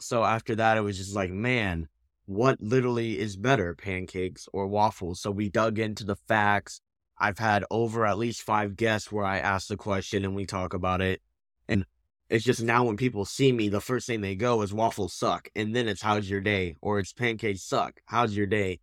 so 0.00 0.24
after 0.24 0.56
that, 0.56 0.76
it 0.76 0.80
was 0.80 0.98
just 0.98 1.14
like, 1.14 1.30
man, 1.30 1.86
what 2.26 2.60
literally 2.60 3.20
is 3.20 3.36
better, 3.36 3.76
pancakes 3.76 4.48
or 4.52 4.66
waffles? 4.66 5.20
So 5.20 5.30
we 5.30 5.50
dug 5.50 5.78
into 5.78 6.02
the 6.02 6.16
facts 6.16 6.80
I've 7.16 7.38
had 7.38 7.64
over 7.70 8.04
at 8.04 8.18
least 8.18 8.42
five 8.42 8.74
guests 8.74 9.12
where 9.12 9.24
I 9.24 9.38
ask 9.38 9.68
the 9.68 9.76
question 9.76 10.24
and 10.24 10.34
we 10.34 10.46
talk 10.46 10.74
about 10.74 11.00
it. 11.00 11.22
And 11.68 11.86
it's 12.28 12.44
just 12.44 12.60
now 12.60 12.82
when 12.86 12.96
people 12.96 13.24
see 13.24 13.52
me, 13.52 13.68
the 13.68 13.80
first 13.80 14.08
thing 14.08 14.20
they 14.20 14.34
go 14.34 14.62
is 14.62 14.74
waffles 14.74 15.14
suck. 15.14 15.48
And 15.54 15.76
then 15.76 15.86
it's 15.86 16.02
how's 16.02 16.28
your 16.28 16.40
day? 16.40 16.74
Or 16.82 16.98
it's 16.98 17.12
pancakes 17.12 17.62
suck. 17.62 18.00
How's 18.06 18.36
your 18.36 18.48
day? 18.48 18.80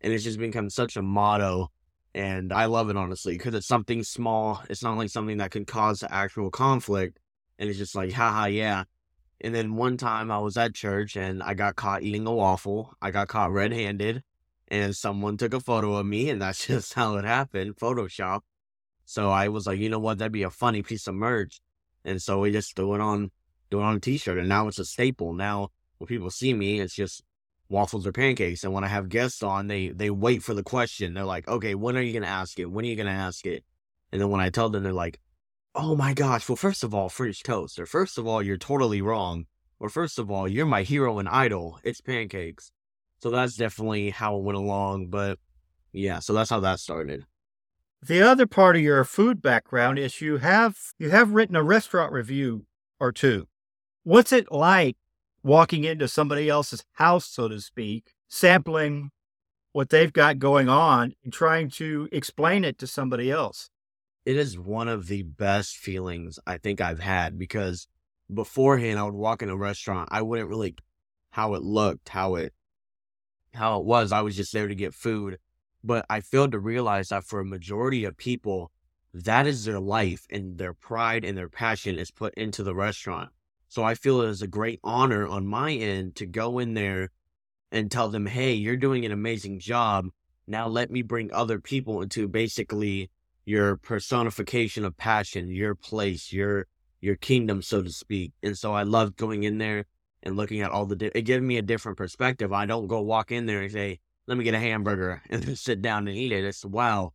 And 0.00 0.14
it's 0.14 0.24
just 0.24 0.38
become 0.38 0.70
such 0.70 0.96
a 0.96 1.02
motto 1.02 1.70
And 2.14 2.52
I 2.52 2.64
love 2.64 2.90
it 2.90 2.96
honestly 2.96 3.36
because 3.36 3.54
it's 3.54 3.66
something 3.66 4.02
small. 4.02 4.62
It's 4.68 4.82
not 4.82 4.96
like 4.96 5.10
something 5.10 5.38
that 5.38 5.50
could 5.50 5.66
cause 5.66 6.02
actual 6.08 6.50
conflict. 6.50 7.18
And 7.58 7.68
it's 7.68 7.78
just 7.78 7.94
like, 7.94 8.12
haha, 8.12 8.46
yeah. 8.46 8.84
And 9.40 9.54
then 9.54 9.76
one 9.76 9.96
time 9.96 10.30
I 10.30 10.38
was 10.38 10.56
at 10.56 10.74
church 10.74 11.16
and 11.16 11.42
I 11.42 11.54
got 11.54 11.76
caught 11.76 12.02
eating 12.02 12.26
a 12.26 12.32
waffle. 12.32 12.94
I 13.00 13.10
got 13.10 13.28
caught 13.28 13.52
red 13.52 13.72
handed 13.72 14.22
and 14.68 14.94
someone 14.94 15.36
took 15.36 15.54
a 15.54 15.60
photo 15.60 15.96
of 15.96 16.06
me 16.06 16.30
and 16.30 16.42
that's 16.42 16.66
just 16.66 16.94
how 16.94 17.16
it 17.16 17.24
happened, 17.24 17.76
Photoshop. 17.76 18.40
So 19.04 19.30
I 19.30 19.48
was 19.48 19.66
like, 19.66 19.78
you 19.78 19.88
know 19.88 19.98
what, 19.98 20.18
that'd 20.18 20.32
be 20.32 20.42
a 20.42 20.50
funny 20.50 20.82
piece 20.82 21.06
of 21.06 21.14
merch. 21.14 21.60
And 22.04 22.20
so 22.20 22.40
we 22.40 22.52
just 22.52 22.74
threw 22.76 22.94
it 22.94 23.00
on, 23.00 23.30
threw 23.70 23.80
it 23.80 23.84
on 23.84 23.96
a 23.96 24.00
t-shirt 24.00 24.38
and 24.38 24.48
now 24.48 24.68
it's 24.68 24.78
a 24.78 24.84
staple. 24.84 25.32
Now 25.32 25.70
when 25.98 26.06
people 26.06 26.30
see 26.30 26.52
me, 26.52 26.80
it's 26.80 26.94
just 26.94 27.22
waffles 27.68 28.06
or 28.06 28.12
pancakes. 28.12 28.64
And 28.64 28.72
when 28.72 28.84
I 28.84 28.88
have 28.88 29.08
guests 29.08 29.42
on, 29.42 29.66
they 29.66 29.88
they 29.88 30.10
wait 30.10 30.42
for 30.42 30.54
the 30.54 30.62
question. 30.62 31.14
They're 31.14 31.24
like, 31.24 31.48
okay, 31.48 31.74
when 31.74 31.96
are 31.96 32.02
you 32.02 32.12
gonna 32.12 32.26
ask 32.26 32.58
it? 32.58 32.66
When 32.66 32.84
are 32.84 32.88
you 32.88 32.96
gonna 32.96 33.10
ask 33.10 33.46
it? 33.46 33.64
And 34.12 34.20
then 34.20 34.30
when 34.30 34.40
I 34.40 34.50
tell 34.50 34.70
them, 34.70 34.82
they're 34.82 34.92
like, 34.92 35.20
oh 35.74 35.94
my 35.94 36.14
gosh, 36.14 36.48
well, 36.48 36.56
first 36.56 36.82
of 36.82 36.94
all, 36.94 37.08
French 37.08 37.42
toast. 37.42 37.78
Or 37.78 37.86
first 37.86 38.18
of 38.18 38.26
all, 38.26 38.42
you're 38.42 38.56
totally 38.56 39.02
wrong. 39.02 39.46
Or 39.80 39.88
first 39.88 40.18
of 40.18 40.30
all, 40.30 40.48
you're 40.48 40.66
my 40.66 40.82
hero 40.82 41.18
and 41.18 41.28
idol. 41.28 41.78
It's 41.84 42.00
pancakes. 42.00 42.72
So 43.20 43.30
that's 43.30 43.56
definitely 43.56 44.10
how 44.10 44.36
it 44.36 44.42
went 44.42 44.58
along. 44.58 45.08
But 45.08 45.38
yeah, 45.92 46.18
so 46.18 46.32
that's 46.32 46.50
how 46.50 46.60
that 46.60 46.80
started. 46.80 47.24
The 48.00 48.22
other 48.22 48.46
part 48.46 48.76
of 48.76 48.82
your 48.82 49.02
food 49.04 49.42
background 49.42 49.98
is 49.98 50.20
you 50.20 50.36
have 50.38 50.76
you 50.98 51.10
have 51.10 51.32
written 51.32 51.56
a 51.56 51.62
restaurant 51.62 52.12
review 52.12 52.64
or 53.00 53.12
two. 53.12 53.48
What's 54.04 54.32
it 54.32 54.50
like 54.52 54.96
walking 55.48 55.84
into 55.84 56.06
somebody 56.06 56.48
else's 56.48 56.84
house, 56.92 57.26
so 57.26 57.48
to 57.48 57.60
speak, 57.60 58.12
sampling 58.28 59.10
what 59.72 59.88
they've 59.88 60.12
got 60.12 60.38
going 60.38 60.68
on 60.68 61.14
and 61.24 61.32
trying 61.32 61.70
to 61.70 62.08
explain 62.12 62.64
it 62.64 62.78
to 62.78 62.86
somebody 62.86 63.30
else? 63.30 63.70
It 64.26 64.36
is 64.36 64.58
one 64.58 64.88
of 64.88 65.06
the 65.06 65.22
best 65.22 65.76
feelings 65.76 66.38
I 66.46 66.58
think 66.58 66.80
I've 66.80 67.00
had 67.00 67.38
because 67.38 67.88
beforehand 68.32 68.98
I 68.98 69.04
would 69.04 69.14
walk 69.14 69.42
in 69.42 69.48
a 69.48 69.56
restaurant, 69.56 70.10
I 70.12 70.20
wouldn't 70.20 70.50
really 70.50 70.76
how 71.30 71.54
it 71.54 71.62
looked, 71.62 72.10
how 72.10 72.34
it 72.34 72.52
how 73.54 73.80
it 73.80 73.86
was. 73.86 74.12
I 74.12 74.20
was 74.20 74.36
just 74.36 74.52
there 74.52 74.68
to 74.68 74.74
get 74.74 74.94
food. 74.94 75.38
But 75.82 76.04
I 76.10 76.20
failed 76.20 76.52
to 76.52 76.58
realize 76.58 77.08
that 77.08 77.24
for 77.24 77.40
a 77.40 77.44
majority 77.44 78.04
of 78.04 78.16
people, 78.16 78.70
that 79.14 79.46
is 79.46 79.64
their 79.64 79.80
life 79.80 80.26
and 80.30 80.58
their 80.58 80.74
pride 80.74 81.24
and 81.24 81.38
their 81.38 81.48
passion 81.48 81.96
is 81.98 82.10
put 82.10 82.34
into 82.34 82.62
the 82.62 82.74
restaurant. 82.74 83.30
So 83.68 83.82
I 83.84 83.94
feel 83.94 84.22
it 84.22 84.30
is 84.30 84.42
a 84.42 84.46
great 84.46 84.80
honor 84.82 85.26
on 85.26 85.46
my 85.46 85.72
end 85.72 86.16
to 86.16 86.26
go 86.26 86.58
in 86.58 86.74
there 86.74 87.10
and 87.70 87.90
tell 87.90 88.08
them, 88.08 88.26
hey, 88.26 88.54
you're 88.54 88.76
doing 88.76 89.04
an 89.04 89.12
amazing 89.12 89.60
job. 89.60 90.06
Now 90.46 90.68
let 90.68 90.90
me 90.90 91.02
bring 91.02 91.30
other 91.32 91.58
people 91.60 92.00
into 92.00 92.28
basically 92.28 93.10
your 93.44 93.76
personification 93.76 94.84
of 94.84 94.96
passion, 94.96 95.50
your 95.50 95.74
place, 95.74 96.32
your 96.32 96.66
your 97.00 97.16
kingdom, 97.16 97.62
so 97.62 97.82
to 97.82 97.90
speak. 97.90 98.32
And 98.42 98.58
so 98.58 98.72
I 98.72 98.82
loved 98.82 99.16
going 99.16 99.44
in 99.44 99.58
there 99.58 99.84
and 100.22 100.36
looking 100.36 100.62
at 100.62 100.70
all 100.70 100.86
the 100.86 100.96
di- 100.96 101.12
it 101.14 101.22
gave 101.22 101.42
me 101.42 101.58
a 101.58 101.62
different 101.62 101.96
perspective. 101.96 102.52
I 102.52 102.66
don't 102.66 102.88
go 102.88 103.00
walk 103.02 103.30
in 103.30 103.46
there 103.46 103.62
and 103.62 103.70
say, 103.70 104.00
let 104.26 104.36
me 104.36 104.44
get 104.44 104.54
a 104.54 104.58
hamburger 104.58 105.22
and 105.30 105.42
then 105.42 105.56
sit 105.56 105.80
down 105.82 106.08
and 106.08 106.16
eat 106.16 106.32
it. 106.32 106.44
It's 106.44 106.64
wow. 106.64 107.12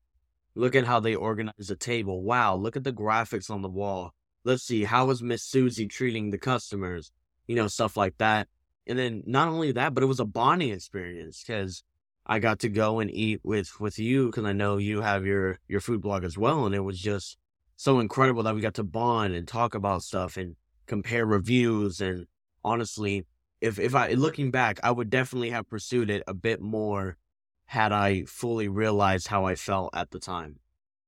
Look 0.55 0.75
at 0.75 0.85
how 0.85 0.99
they 0.99 1.15
organize 1.15 1.67
the 1.67 1.75
table. 1.75 2.21
Wow, 2.21 2.55
look 2.55 2.77
at 2.77 2.83
the 2.83 2.93
graphics 2.93 3.49
on 3.49 3.63
the 3.63 3.69
wall 3.69 4.13
let's 4.43 4.63
see, 4.63 4.83
how 4.83 5.09
is 5.09 5.21
Miss 5.21 5.43
Susie 5.43 5.87
treating 5.87 6.29
the 6.29 6.37
customers? 6.37 7.11
You 7.47 7.55
know, 7.55 7.67
stuff 7.67 7.97
like 7.97 8.17
that. 8.17 8.47
And 8.87 8.97
then 8.99 9.23
not 9.25 9.47
only 9.47 9.71
that, 9.73 9.93
but 9.93 10.03
it 10.03 10.07
was 10.07 10.19
a 10.19 10.25
bonding 10.25 10.71
experience 10.71 11.43
because 11.45 11.83
I 12.25 12.39
got 12.39 12.59
to 12.59 12.69
go 12.69 12.99
and 12.99 13.11
eat 13.11 13.41
with 13.43 13.79
with 13.79 13.99
you 13.99 14.27
because 14.27 14.45
I 14.45 14.53
know 14.53 14.77
you 14.77 15.01
have 15.01 15.25
your 15.25 15.59
your 15.67 15.81
food 15.81 16.01
blog 16.01 16.23
as 16.23 16.37
well, 16.37 16.65
and 16.65 16.75
it 16.75 16.81
was 16.81 16.99
just 16.99 17.37
so 17.75 17.99
incredible 17.99 18.43
that 18.43 18.55
we 18.55 18.61
got 18.61 18.75
to 18.75 18.83
bond 18.83 19.33
and 19.33 19.47
talk 19.47 19.75
about 19.75 20.03
stuff 20.03 20.37
and 20.37 20.55
compare 20.85 21.25
reviews. 21.25 22.01
And 22.01 22.27
honestly, 22.63 23.25
if 23.61 23.79
if 23.79 23.95
I 23.95 24.09
looking 24.09 24.51
back, 24.51 24.79
I 24.83 24.91
would 24.91 25.09
definitely 25.09 25.49
have 25.51 25.69
pursued 25.69 26.09
it 26.09 26.23
a 26.27 26.33
bit 26.33 26.61
more 26.61 27.17
had 27.65 27.91
I 27.91 28.23
fully 28.25 28.67
realized 28.67 29.27
how 29.27 29.45
I 29.45 29.55
felt 29.55 29.95
at 29.95 30.11
the 30.11 30.19
time. 30.19 30.59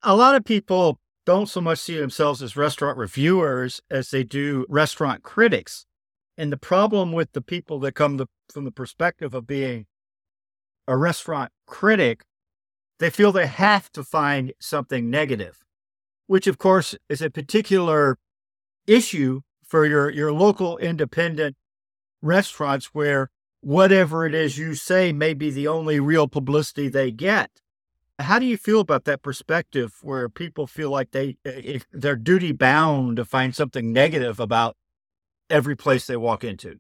A 0.02 0.16
lot 0.16 0.36
of 0.36 0.46
people 0.46 1.00
don't 1.26 1.50
so 1.50 1.62
much 1.62 1.80
see 1.80 1.98
themselves 1.98 2.42
as 2.42 2.56
restaurant 2.56 2.98
reviewers 2.98 3.82
as 3.90 4.10
they 4.10 4.24
do 4.24 4.66
restaurant 4.70 5.24
critics. 5.24 5.86
And 6.38 6.52
the 6.52 6.58
problem 6.58 7.12
with 7.12 7.32
the 7.34 7.42
people 7.42 7.80
that 7.80 7.94
come 7.94 8.18
the, 8.18 8.28
from 8.52 8.66
the 8.66 8.72
perspective 8.72 9.34
of 9.34 9.48
being 9.48 9.86
a 10.88 10.96
restaurant 10.96 11.52
critic, 11.66 12.24
they 13.00 13.10
feel 13.10 13.32
they 13.32 13.48
have 13.48 13.92
to 13.94 14.04
find 14.04 14.54
something 14.60 15.10
negative, 15.10 15.64
which 16.28 16.48
of 16.48 16.58
course 16.58 16.96
is 17.10 17.22
a 17.22 17.30
particular 17.30 18.18
issue 18.86 19.42
for 19.66 19.86
your, 19.86 20.10
your 20.10 20.32
local 20.32 20.78
independent 20.78 21.56
restaurants 22.22 22.88
where 22.94 23.30
whatever 23.62 24.26
it 24.26 24.36
is 24.36 24.58
you 24.58 24.76
say 24.76 25.12
may 25.12 25.34
be 25.34 25.50
the 25.50 25.68
only 25.68 26.00
real 26.00 26.28
publicity 26.28 26.88
they 26.88 27.10
get. 27.12 27.50
How 28.20 28.40
do 28.40 28.46
you 28.46 28.58
feel 28.58 28.80
about 28.80 29.04
that 29.06 29.22
perspective 29.22 29.98
where 30.02 30.30
people 30.30 30.68
feel 30.68 30.90
like 30.90 31.12
they 31.12 31.38
eh, 31.46 31.62
eh, 31.76 31.80
they're 31.92 32.16
duty 32.16 32.54
bound 32.54 33.18
to 33.18 33.26
find 33.26 33.54
something 33.54 33.92
negative 33.92 34.40
about 34.40 34.78
every 35.50 35.76
place 35.76 36.08
they 36.08 36.18
walk 36.18 36.44
into? 36.44 36.80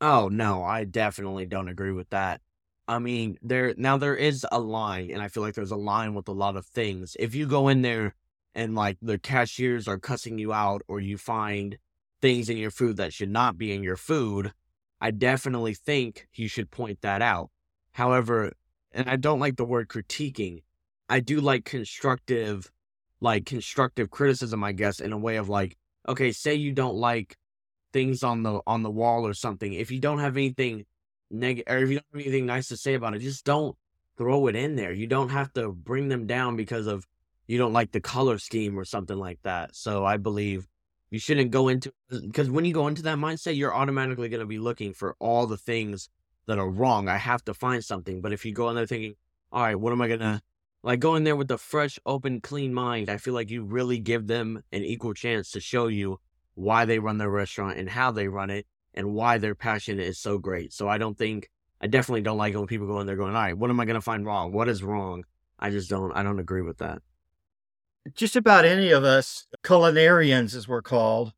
Oh 0.00 0.28
no, 0.28 0.62
I 0.64 0.84
definitely 0.84 1.46
don't 1.46 1.68
agree 1.68 1.92
with 1.92 2.10
that. 2.10 2.40
I 2.88 2.98
mean, 3.00 3.38
there 3.42 3.74
now 3.76 3.96
there 3.96 4.16
is 4.16 4.46
a 4.52 4.60
line, 4.60 5.10
and 5.10 5.22
I 5.22 5.28
feel 5.28 5.42
like 5.42 5.54
there's 5.54 5.72
a 5.72 5.76
line 5.76 6.14
with 6.14 6.28
a 6.28 6.32
lot 6.32 6.56
of 6.56 6.66
things. 6.66 7.16
If 7.18 7.34
you 7.34 7.46
go 7.46 7.68
in 7.68 7.82
there 7.82 8.14
and 8.54 8.74
like 8.74 8.98
the 9.02 9.18
cashiers 9.18 9.88
are 9.88 9.98
cussing 9.98 10.38
you 10.38 10.52
out, 10.52 10.82
or 10.88 11.00
you 11.00 11.18
find 11.18 11.78
things 12.22 12.48
in 12.48 12.56
your 12.58 12.70
food 12.70 12.96
that 12.98 13.12
should 13.12 13.30
not 13.30 13.58
be 13.58 13.72
in 13.72 13.82
your 13.82 13.96
food, 13.96 14.52
I 15.00 15.10
definitely 15.10 15.74
think 15.74 16.28
you 16.34 16.48
should 16.48 16.70
point 16.70 17.00
that 17.02 17.22
out. 17.22 17.50
However, 17.92 18.52
and 18.92 19.08
I 19.10 19.16
don't 19.16 19.40
like 19.40 19.56
the 19.56 19.64
word 19.64 19.88
critiquing 19.88 20.62
I 21.08 21.20
do 21.20 21.40
like 21.40 21.64
constructive, 21.64 22.70
like 23.20 23.46
constructive 23.46 24.10
criticism, 24.10 24.64
I 24.64 24.72
guess, 24.72 25.00
in 25.00 25.12
a 25.12 25.18
way 25.18 25.36
of 25.36 25.48
like, 25.48 25.76
okay, 26.08 26.32
say 26.32 26.54
you 26.54 26.72
don't 26.72 26.96
like 26.96 27.36
things 27.92 28.22
on 28.22 28.42
the 28.42 28.60
on 28.66 28.82
the 28.82 28.90
wall 28.90 29.26
or 29.26 29.34
something. 29.34 29.72
If 29.72 29.90
you 29.90 30.00
don't 30.00 30.18
have 30.18 30.36
anything 30.36 30.84
negative, 31.30 31.72
or 31.72 31.78
if 31.78 31.90
you 31.90 31.96
don't 31.96 32.06
have 32.12 32.22
anything 32.22 32.46
nice 32.46 32.68
to 32.68 32.76
say 32.76 32.94
about 32.94 33.14
it, 33.14 33.20
just 33.20 33.44
don't 33.44 33.76
throw 34.16 34.46
it 34.48 34.56
in 34.56 34.76
there. 34.76 34.92
You 34.92 35.06
don't 35.06 35.30
have 35.30 35.52
to 35.54 35.72
bring 35.72 36.08
them 36.08 36.26
down 36.26 36.56
because 36.56 36.86
of 36.86 37.06
you 37.46 37.58
don't 37.58 37.72
like 37.72 37.92
the 37.92 38.00
color 38.00 38.38
scheme 38.38 38.78
or 38.78 38.84
something 38.84 39.16
like 39.16 39.38
that. 39.42 39.76
So 39.76 40.04
I 40.04 40.16
believe 40.16 40.66
you 41.10 41.18
shouldn't 41.18 41.50
go 41.52 41.68
into 41.68 41.92
because 42.10 42.50
when 42.50 42.64
you 42.64 42.74
go 42.74 42.88
into 42.88 43.02
that 43.02 43.18
mindset, 43.18 43.56
you're 43.56 43.74
automatically 43.74 44.28
going 44.28 44.40
to 44.40 44.46
be 44.46 44.58
looking 44.58 44.92
for 44.92 45.14
all 45.20 45.46
the 45.46 45.56
things 45.56 46.08
that 46.46 46.58
are 46.58 46.68
wrong. 46.68 47.08
I 47.08 47.16
have 47.16 47.44
to 47.44 47.54
find 47.54 47.84
something. 47.84 48.20
But 48.20 48.32
if 48.32 48.44
you 48.44 48.52
go 48.52 48.68
in 48.70 48.76
there 48.76 48.86
thinking, 48.86 49.14
all 49.52 49.62
right, 49.62 49.78
what 49.78 49.92
am 49.92 50.00
I 50.02 50.08
gonna 50.08 50.42
like 50.86 51.00
going 51.00 51.24
there 51.24 51.34
with 51.34 51.50
a 51.50 51.58
fresh, 51.58 51.98
open, 52.06 52.40
clean 52.40 52.72
mind, 52.72 53.10
I 53.10 53.16
feel 53.16 53.34
like 53.34 53.50
you 53.50 53.64
really 53.64 53.98
give 53.98 54.28
them 54.28 54.62
an 54.70 54.84
equal 54.84 55.14
chance 55.14 55.50
to 55.50 55.60
show 55.60 55.88
you 55.88 56.20
why 56.54 56.84
they 56.84 57.00
run 57.00 57.18
their 57.18 57.28
restaurant 57.28 57.76
and 57.76 57.90
how 57.90 58.12
they 58.12 58.28
run 58.28 58.50
it 58.50 58.68
and 58.94 59.12
why 59.12 59.38
their 59.38 59.56
passion 59.56 59.98
is 59.98 60.16
so 60.16 60.38
great. 60.38 60.72
So 60.72 60.88
I 60.88 60.96
don't 60.96 61.18
think 61.18 61.50
I 61.80 61.88
definitely 61.88 62.20
don't 62.22 62.38
like 62.38 62.54
it 62.54 62.58
when 62.58 62.68
people 62.68 62.86
go 62.86 63.00
in 63.00 63.06
there 63.08 63.16
going, 63.16 63.34
all 63.34 63.42
right, 63.42 63.58
what 63.58 63.68
am 63.68 63.80
I 63.80 63.84
going 63.84 63.96
to 63.96 64.00
find 64.00 64.24
wrong? 64.24 64.52
What 64.52 64.68
is 64.68 64.84
wrong? 64.84 65.24
I 65.58 65.70
just 65.70 65.90
don't, 65.90 66.12
I 66.12 66.22
don't 66.22 66.38
agree 66.38 66.62
with 66.62 66.78
that. 66.78 67.02
Just 68.14 68.36
about 68.36 68.64
any 68.64 68.92
of 68.92 69.02
us 69.02 69.48
culinarians, 69.64 70.54
as 70.54 70.68
we're 70.68 70.82
called, 70.82 71.32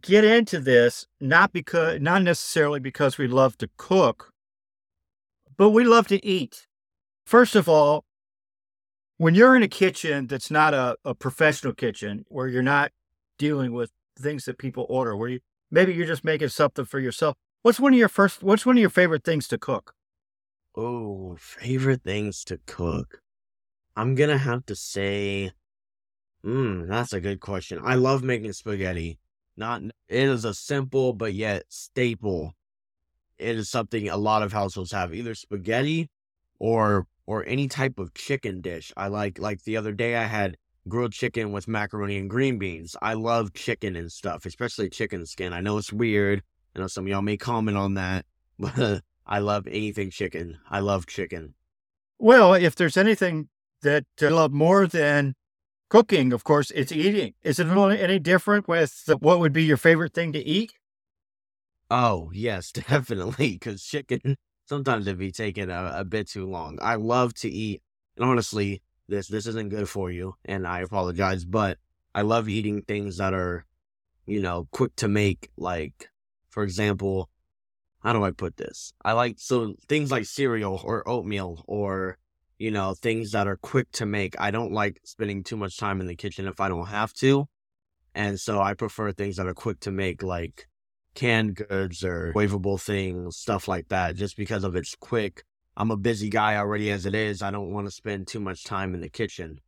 get 0.00 0.24
into 0.24 0.58
this 0.58 1.06
not 1.20 1.52
because, 1.52 2.00
not 2.00 2.22
necessarily 2.22 2.80
because 2.80 3.18
we 3.18 3.28
love 3.28 3.58
to 3.58 3.68
cook, 3.76 4.32
but 5.58 5.68
we 5.68 5.84
love 5.84 6.06
to 6.06 6.24
eat. 6.24 6.66
First 7.26 7.54
of 7.54 7.68
all, 7.68 8.06
when 9.20 9.34
you're 9.34 9.54
in 9.54 9.62
a 9.62 9.68
kitchen 9.68 10.26
that's 10.28 10.50
not 10.50 10.72
a, 10.72 10.96
a 11.04 11.14
professional 11.14 11.74
kitchen 11.74 12.24
where 12.28 12.48
you're 12.48 12.62
not 12.62 12.90
dealing 13.36 13.70
with 13.70 13.90
things 14.18 14.46
that 14.46 14.56
people 14.56 14.86
order, 14.88 15.14
where 15.14 15.28
you 15.28 15.40
maybe 15.70 15.92
you're 15.92 16.06
just 16.06 16.24
making 16.24 16.48
something 16.48 16.86
for 16.86 16.98
yourself. 16.98 17.36
What's 17.60 17.78
one 17.78 17.92
of 17.92 17.98
your 17.98 18.08
first 18.08 18.42
what's 18.42 18.64
one 18.64 18.78
of 18.78 18.80
your 18.80 18.88
favorite 18.88 19.22
things 19.22 19.46
to 19.48 19.58
cook? 19.58 19.92
Oh, 20.74 21.36
favorite 21.38 22.02
things 22.02 22.44
to 22.44 22.60
cook. 22.64 23.20
I'm 23.94 24.14
gonna 24.14 24.38
have 24.38 24.64
to 24.64 24.74
say 24.74 25.52
Hmm, 26.42 26.86
that's 26.88 27.12
a 27.12 27.20
good 27.20 27.40
question. 27.40 27.78
I 27.84 27.96
love 27.96 28.22
making 28.22 28.54
spaghetti. 28.54 29.18
Not 29.54 29.82
it 29.82 30.28
is 30.30 30.46
a 30.46 30.54
simple 30.54 31.12
but 31.12 31.34
yet 31.34 31.64
staple. 31.68 32.54
It 33.36 33.56
is 33.56 33.68
something 33.68 34.08
a 34.08 34.16
lot 34.16 34.42
of 34.42 34.54
households 34.54 34.92
have, 34.92 35.12
either 35.12 35.34
spaghetti 35.34 36.08
or 36.58 37.06
or 37.30 37.46
any 37.46 37.68
type 37.68 38.00
of 38.00 38.12
chicken 38.12 38.60
dish. 38.60 38.92
I 38.96 39.06
like 39.06 39.38
like 39.38 39.62
the 39.62 39.76
other 39.76 39.92
day 39.92 40.16
I 40.16 40.24
had 40.24 40.56
grilled 40.88 41.12
chicken 41.12 41.52
with 41.52 41.68
macaroni 41.68 42.18
and 42.18 42.28
green 42.28 42.58
beans. 42.58 42.96
I 43.00 43.14
love 43.14 43.54
chicken 43.54 43.94
and 43.94 44.10
stuff, 44.10 44.46
especially 44.46 44.90
chicken 44.90 45.24
skin. 45.26 45.52
I 45.52 45.60
know 45.60 45.78
it's 45.78 45.92
weird. 45.92 46.42
I 46.74 46.80
know 46.80 46.88
some 46.88 47.04
of 47.04 47.08
y'all 47.08 47.22
may 47.22 47.36
comment 47.36 47.76
on 47.76 47.94
that, 47.94 48.26
but 48.58 49.02
I 49.24 49.38
love 49.38 49.68
anything 49.68 50.10
chicken. 50.10 50.58
I 50.68 50.80
love 50.80 51.06
chicken. 51.06 51.54
Well, 52.18 52.52
if 52.54 52.74
there's 52.74 52.96
anything 52.96 53.48
that 53.82 54.06
uh, 54.20 54.26
I 54.26 54.30
love 54.30 54.50
more 54.50 54.88
than 54.88 55.36
cooking, 55.88 56.32
of 56.32 56.42
course, 56.42 56.72
it's 56.72 56.90
eating. 56.90 57.34
Is 57.44 57.60
it 57.60 57.68
any 57.68 58.18
different 58.18 58.66
with 58.66 59.08
what 59.20 59.38
would 59.38 59.52
be 59.52 59.62
your 59.62 59.76
favorite 59.76 60.14
thing 60.14 60.32
to 60.32 60.40
eat? 60.40 60.72
Oh, 61.92 62.32
yes, 62.34 62.72
definitely. 62.88 63.52
Because 63.52 63.84
chicken, 63.84 64.36
sometimes 64.70 65.06
it'd 65.06 65.18
be 65.18 65.32
taking 65.32 65.68
a, 65.68 65.92
a 65.96 66.04
bit 66.04 66.28
too 66.28 66.46
long. 66.46 66.78
I 66.80 66.94
love 66.94 67.34
to 67.34 67.50
eat. 67.50 67.82
And 68.16 68.24
honestly, 68.24 68.82
this 69.08 69.28
this 69.28 69.46
isn't 69.46 69.70
good 69.70 69.88
for 69.88 70.10
you, 70.10 70.36
and 70.44 70.66
I 70.66 70.80
apologize, 70.80 71.44
but 71.44 71.78
I 72.14 72.22
love 72.22 72.48
eating 72.48 72.82
things 72.82 73.18
that 73.18 73.34
are, 73.34 73.66
you 74.26 74.40
know, 74.40 74.68
quick 74.70 74.94
to 74.96 75.08
make. 75.08 75.50
Like, 75.56 76.08
for 76.48 76.62
example, 76.62 77.28
how 77.98 78.12
do 78.12 78.24
I 78.24 78.30
put 78.30 78.56
this? 78.56 78.92
I 79.04 79.12
like 79.12 79.36
so 79.38 79.74
things 79.88 80.10
like 80.10 80.24
cereal 80.24 80.80
or 80.84 81.06
oatmeal 81.08 81.64
or 81.66 82.16
you 82.60 82.70
know, 82.70 82.92
things 82.92 83.32
that 83.32 83.46
are 83.46 83.56
quick 83.56 83.90
to 83.90 84.04
make. 84.04 84.38
I 84.38 84.50
don't 84.50 84.70
like 84.70 85.00
spending 85.02 85.42
too 85.42 85.56
much 85.56 85.78
time 85.78 85.98
in 85.98 86.06
the 86.06 86.14
kitchen 86.14 86.46
if 86.46 86.60
I 86.60 86.68
don't 86.68 86.88
have 86.88 87.14
to. 87.14 87.48
And 88.14 88.38
so 88.38 88.60
I 88.60 88.74
prefer 88.74 89.12
things 89.12 89.36
that 89.36 89.46
are 89.46 89.54
quick 89.54 89.80
to 89.80 89.90
make, 89.90 90.22
like 90.22 90.68
canned 91.14 91.56
goods 91.56 92.04
or 92.04 92.32
waveable 92.34 92.80
things, 92.80 93.36
stuff 93.36 93.68
like 93.68 93.88
that, 93.88 94.16
just 94.16 94.36
because 94.36 94.64
of 94.64 94.76
its 94.76 94.94
quick. 94.94 95.44
I'm 95.76 95.90
a 95.90 95.96
busy 95.96 96.28
guy 96.28 96.56
already 96.56 96.90
as 96.90 97.06
it 97.06 97.14
is. 97.14 97.42
I 97.42 97.50
don't 97.50 97.72
want 97.72 97.86
to 97.86 97.90
spend 97.90 98.26
too 98.26 98.40
much 98.40 98.64
time 98.64 98.94
in 98.94 99.00
the 99.00 99.08
kitchen. 99.08 99.60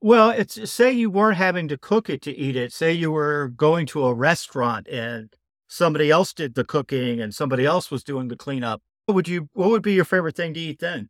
Well, 0.00 0.30
it's 0.30 0.70
say 0.70 0.92
you 0.92 1.10
weren't 1.10 1.38
having 1.38 1.68
to 1.68 1.78
cook 1.78 2.10
it 2.10 2.20
to 2.22 2.36
eat 2.36 2.56
it. 2.56 2.72
Say 2.72 2.92
you 2.92 3.10
were 3.10 3.48
going 3.48 3.86
to 3.86 4.04
a 4.04 4.14
restaurant 4.14 4.86
and 4.88 5.32
somebody 5.66 6.10
else 6.10 6.32
did 6.32 6.54
the 6.54 6.64
cooking 6.64 7.20
and 7.20 7.34
somebody 7.34 7.64
else 7.64 7.90
was 7.90 8.04
doing 8.04 8.28
the 8.28 8.36
cleanup. 8.36 8.82
What 9.06 9.14
would 9.14 9.28
you 9.28 9.48
what 9.54 9.70
would 9.70 9.82
be 9.82 9.94
your 9.94 10.04
favorite 10.04 10.36
thing 10.36 10.54
to 10.54 10.60
eat 10.60 10.80
then? 10.80 11.08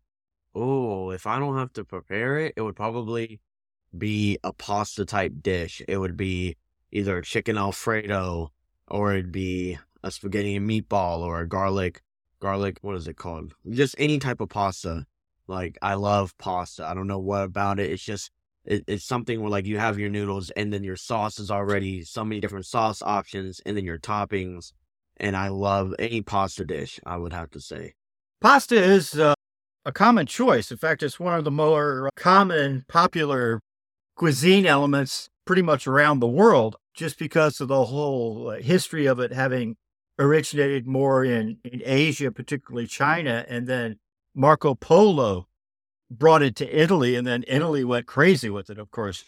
Oh, 0.55 1.11
if 1.11 1.27
I 1.27 1.41
don't 1.41 1.59
have 1.59 1.73
to 1.73 1.85
prepare 1.85 2.39
it, 2.39 2.55
it 2.57 2.63
would 2.63 2.77
probably 2.77 3.41
be 3.97 4.39
a 4.45 4.53
pasta 4.53 5.05
type 5.05 5.33
dish. 5.41 5.83
It 5.89 5.99
would 5.99 6.17
be 6.17 6.57
either 6.93 7.21
chicken 7.21 7.59
alfredo 7.59 8.53
or 8.89 9.13
it'd 9.13 9.33
be 9.33 9.79
a 10.03 10.11
spaghetti 10.11 10.57
and 10.57 10.69
meatball 10.69 11.21
or 11.21 11.41
a 11.41 11.49
garlic 11.49 12.03
garlic 12.41 12.79
what 12.83 12.97
is 12.97 13.09
it 13.09 13.17
called? 13.17 13.55
Just 13.71 13.95
any 13.99 14.19
type 14.19 14.41
of 14.41 14.51
pasta. 14.51 15.07
Like 15.47 15.79
I 15.83 15.95
love 15.95 16.37
pasta. 16.39 16.87
I 16.87 16.95
don't 16.95 17.07
know 17.07 17.19
what 17.19 17.45
about 17.45 17.79
it. 17.79 17.91
It's 17.91 18.03
just 18.03 18.31
it, 18.65 18.85
it's 18.87 19.05
something 19.05 19.41
where 19.41 19.51
like 19.51 19.67
you 19.67 19.79
have 19.79 19.99
your 19.99 20.11
noodles 20.11 20.51
and 20.51 20.73
then 20.73 20.85
your 20.85 20.97
sauce 20.97 21.39
is 21.39 21.51
already 21.51 22.03
so 22.03 22.25
many 22.25 22.41
different 22.41 22.67
sauce 22.67 23.03
options 23.03 23.61
and 23.65 23.77
then 23.77 23.85
your 23.85 23.99
toppings. 23.99 24.73
And 25.17 25.37
I 25.37 25.49
love 25.49 25.95
any 25.99 26.23
pasta 26.23 26.65
dish, 26.65 26.99
I 27.07 27.17
would 27.17 27.33
have 27.33 27.51
to 27.53 27.61
say. 27.61 27.95
Pasta 28.41 28.77
is 28.77 29.19
uh, 29.19 29.35
a 29.85 29.93
common 29.93 30.27
choice. 30.27 30.71
In 30.71 30.77
fact, 30.77 31.03
it's 31.03 31.21
one 31.21 31.35
of 31.35 31.45
the 31.45 31.51
more 31.51 32.11
common, 32.17 32.85
popular 32.89 33.61
cuisine 34.17 34.67
elements 34.67 35.29
pretty 35.45 35.63
much 35.63 35.87
around 35.87 36.21
the 36.21 36.27
world, 36.27 36.77
just 36.95 37.19
because 37.19 37.61
of 37.61 37.69
the 37.69 37.85
whole 37.87 38.51
uh, 38.51 38.61
history 38.61 39.07
of 39.07 39.19
it 39.19 39.33
having 39.33 39.77
originated 40.19 40.87
more 40.87 41.25
in, 41.25 41.59
in 41.65 41.83
Asia, 41.85 42.31
particularly 42.31 42.87
China, 42.87 43.45
and 43.49 43.67
then 43.67 43.99
Marco 44.35 44.75
Polo 44.75 45.49
brought 46.11 46.43
it 46.43 46.55
to 46.57 46.83
Italy, 46.83 47.17
and 47.17 47.27
then 47.27 47.45
Italy 47.49 47.85
went 47.85 48.07
crazy 48.07 48.49
with 48.49 48.71
it, 48.71 48.79
of 48.79 48.91
course. 48.91 49.25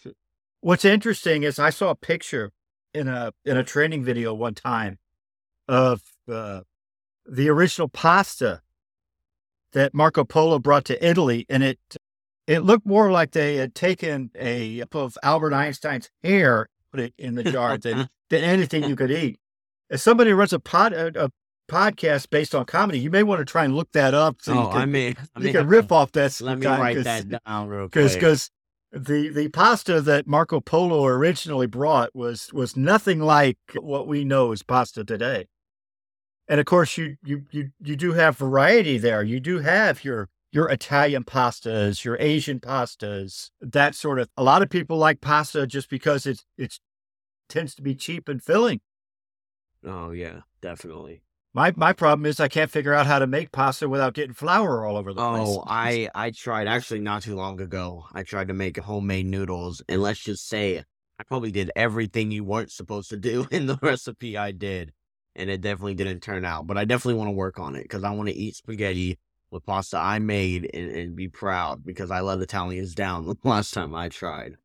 What's 0.61 0.85
interesting 0.85 1.43
is 1.43 1.59
I 1.59 1.69
saw 1.69 1.89
a 1.91 1.95
picture 1.95 2.51
in 2.93 3.07
a 3.07 3.33
in 3.45 3.57
a 3.57 3.63
training 3.63 4.03
video 4.03 4.33
one 4.33 4.55
time 4.55 4.97
of 5.67 6.01
uh, 6.31 6.61
the 7.25 7.49
original 7.49 7.89
pasta 7.89 8.61
that 9.73 9.93
Marco 9.93 10.23
Polo 10.23 10.59
brought 10.59 10.85
to 10.85 11.05
Italy, 11.05 11.45
and 11.49 11.63
it 11.63 11.79
it 12.47 12.59
looked 12.61 12.85
more 12.85 13.11
like 13.11 13.31
they 13.31 13.57
had 13.57 13.75
taken 13.75 14.31
a 14.35 14.81
of 14.93 15.17
Albert 15.21 15.53
Einstein's 15.53 16.09
hair, 16.23 16.67
put 16.97 17.05
it 17.05 17.13
in 17.17 17.35
the 17.35 17.43
jar 17.43 17.77
than 17.77 18.09
than 18.29 18.43
anything 18.43 18.83
you 18.83 18.95
could 18.95 19.11
eat. 19.11 19.39
As 19.89 20.03
somebody 20.03 20.33
runs 20.33 20.53
a 20.53 20.59
pod 20.59 20.93
a, 20.93 21.25
a 21.25 21.29
podcast 21.69 22.29
based 22.29 22.55
on 22.55 22.65
comedy, 22.65 22.99
you 22.99 23.09
may 23.09 23.23
want 23.23 23.39
to 23.39 23.45
try 23.45 23.65
and 23.65 23.75
look 23.75 23.91
that 23.91 24.13
up. 24.13 24.37
So 24.41 24.53
oh, 24.53 24.63
you 24.63 24.69
can, 24.69 24.81
I 24.81 24.85
mean, 24.85 25.15
I 25.35 25.39
you 25.41 25.51
can 25.51 25.67
riff 25.67 25.91
off 25.91 26.11
that. 26.13 26.39
Let 26.41 26.59
me 26.59 26.65
write 26.65 27.03
that 27.03 27.43
down 27.45 27.67
real 27.67 27.89
quick. 27.89 28.13
Because 28.13 28.49
the 28.91 29.29
the 29.29 29.49
pasta 29.49 30.01
that 30.01 30.27
Marco 30.27 30.59
Polo 30.59 31.05
originally 31.05 31.67
brought 31.67 32.15
was 32.15 32.51
was 32.53 32.75
nothing 32.75 33.19
like 33.19 33.57
what 33.75 34.07
we 34.07 34.23
know 34.23 34.51
as 34.51 34.63
pasta 34.63 35.03
today. 35.03 35.47
And 36.49 36.59
of 36.59 36.65
course, 36.65 36.97
you 36.97 37.17
you 37.23 37.43
you 37.51 37.69
you 37.81 37.95
do 37.95 38.13
have 38.13 38.37
variety 38.37 38.97
there. 38.97 39.21
You 39.23 39.39
do 39.39 39.59
have 39.59 40.03
your 40.03 40.29
your 40.53 40.69
Italian 40.69 41.23
pastas, 41.23 42.05
your 42.05 42.17
Asian 42.19 42.59
pastas, 42.59 43.51
that 43.61 43.95
sort 43.95 44.19
of. 44.19 44.29
A 44.37 44.43
lot 44.43 44.61
of 44.61 44.69
people 44.69 44.97
like 44.97 45.19
pasta 45.19 45.67
just 45.67 45.89
because 45.89 46.25
it's 46.25 46.45
it 46.57 46.79
tends 47.47 47.75
to 47.75 47.81
be 47.81 47.95
cheap 47.95 48.27
and 48.27 48.41
filling. 48.41 48.81
Oh 49.85 50.11
yeah, 50.11 50.41
definitely. 50.61 51.21
My 51.53 51.73
my 51.75 51.93
problem 51.93 52.25
is 52.25 52.39
I 52.39 52.47
can't 52.47 52.71
figure 52.71 52.93
out 52.93 53.07
how 53.07 53.19
to 53.19 53.27
make 53.27 53.51
pasta 53.51 53.87
without 53.89 54.13
getting 54.13 54.33
flour 54.33 54.85
all 54.85 54.97
over 54.97 55.13
the 55.13 55.21
oh, 55.21 55.35
place. 55.35 55.47
Oh, 55.47 55.63
I 55.67 56.09
I 56.13 56.31
tried 56.31 56.67
actually 56.67 56.99
not 56.99 57.23
too 57.23 57.35
long 57.35 57.59
ago. 57.61 58.05
I 58.13 58.23
tried 58.23 58.49
to 58.49 58.53
make 58.53 58.77
homemade 58.77 59.25
noodles, 59.25 59.81
and 59.87 60.01
let's 60.01 60.19
just 60.19 60.47
say 60.47 60.83
I 61.19 61.23
probably 61.23 61.51
did 61.51 61.71
everything 61.75 62.31
you 62.31 62.43
weren't 62.43 62.71
supposed 62.71 63.09
to 63.09 63.17
do 63.17 63.47
in 63.51 63.67
the 63.67 63.79
recipe 63.81 64.37
I 64.37 64.51
did 64.51 64.93
and 65.37 65.49
it 65.49 65.61
definitely 65.61 65.93
didn't 65.93 66.19
turn 66.19 66.43
out. 66.43 66.67
But 66.67 66.77
I 66.77 66.83
definitely 66.83 67.19
want 67.19 67.29
to 67.29 67.35
work 67.35 67.59
on 67.59 67.75
it 67.75 67.83
because 67.83 68.03
I 68.03 68.11
want 68.11 68.27
to 68.27 68.35
eat 68.35 68.55
spaghetti 68.55 69.19
with 69.51 69.65
pasta 69.65 69.97
I 69.97 70.19
made 70.19 70.69
and, 70.73 70.91
and 70.91 71.15
be 71.15 71.29
proud 71.29 71.85
because 71.85 72.11
I 72.11 72.19
let 72.19 72.41
Italians 72.41 72.93
down 72.95 73.25
the 73.25 73.35
last 73.43 73.73
time 73.73 73.95
I 73.95 74.09
tried. 74.09 74.55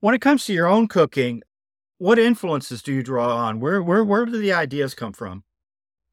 When 0.00 0.14
it 0.14 0.20
comes 0.20 0.46
to 0.46 0.52
your 0.52 0.66
own 0.66 0.88
cooking, 0.88 1.42
what 2.02 2.18
influences 2.18 2.82
do 2.82 2.92
you 2.92 3.00
draw 3.00 3.36
on? 3.36 3.60
Where 3.60 3.80
where 3.80 4.02
where 4.02 4.26
do 4.26 4.36
the 4.36 4.52
ideas 4.52 4.92
come 4.92 5.12
from? 5.12 5.44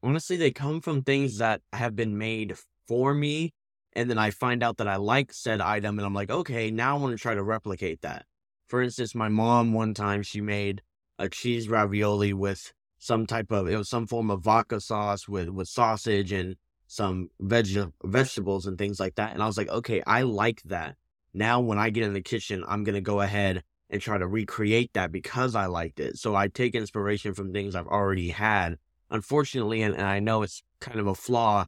Honestly, 0.04 0.36
they 0.36 0.52
come 0.52 0.80
from 0.80 1.02
things 1.02 1.38
that 1.38 1.62
have 1.72 1.96
been 1.96 2.16
made 2.16 2.54
for 2.86 3.12
me, 3.12 3.54
and 3.94 4.08
then 4.08 4.16
I 4.16 4.30
find 4.30 4.62
out 4.62 4.76
that 4.76 4.86
I 4.86 4.94
like 4.94 5.32
said 5.32 5.60
item, 5.60 5.98
and 5.98 6.06
I'm 6.06 6.14
like, 6.14 6.30
okay, 6.30 6.70
now 6.70 6.96
I 6.96 7.00
want 7.00 7.16
to 7.16 7.20
try 7.20 7.34
to 7.34 7.42
replicate 7.42 8.02
that. 8.02 8.24
For 8.68 8.80
instance, 8.80 9.16
my 9.16 9.28
mom 9.28 9.72
one 9.72 9.92
time 9.92 10.22
she 10.22 10.40
made 10.40 10.80
a 11.18 11.28
cheese 11.28 11.68
ravioli 11.68 12.32
with 12.34 12.72
some 13.00 13.26
type 13.26 13.50
of 13.50 13.66
it 13.66 13.76
was 13.76 13.88
some 13.88 14.06
form 14.06 14.30
of 14.30 14.42
vodka 14.42 14.80
sauce 14.80 15.26
with 15.26 15.48
with 15.48 15.66
sausage 15.66 16.30
and 16.30 16.54
some 16.86 17.30
veg 17.40 17.66
vegetables 18.04 18.64
and 18.64 18.78
things 18.78 19.00
like 19.00 19.16
that. 19.16 19.32
And 19.32 19.42
I 19.42 19.46
was 19.48 19.58
like, 19.58 19.68
okay, 19.68 20.04
I 20.06 20.22
like 20.22 20.62
that. 20.66 20.94
Now 21.34 21.58
when 21.58 21.78
I 21.78 21.90
get 21.90 22.04
in 22.04 22.12
the 22.12 22.22
kitchen, 22.22 22.62
I'm 22.68 22.84
gonna 22.84 23.00
go 23.00 23.22
ahead 23.22 23.64
and 23.90 24.00
try 24.00 24.16
to 24.16 24.26
recreate 24.26 24.92
that 24.94 25.12
because 25.12 25.54
I 25.54 25.66
liked 25.66 26.00
it. 26.00 26.16
So 26.16 26.34
I 26.34 26.48
take 26.48 26.74
inspiration 26.74 27.34
from 27.34 27.52
things 27.52 27.74
I've 27.74 27.86
already 27.86 28.30
had. 28.30 28.78
Unfortunately, 29.10 29.82
and, 29.82 29.94
and 29.94 30.06
I 30.06 30.20
know 30.20 30.42
it's 30.42 30.62
kind 30.80 31.00
of 31.00 31.08
a 31.08 31.14
flaw, 31.14 31.66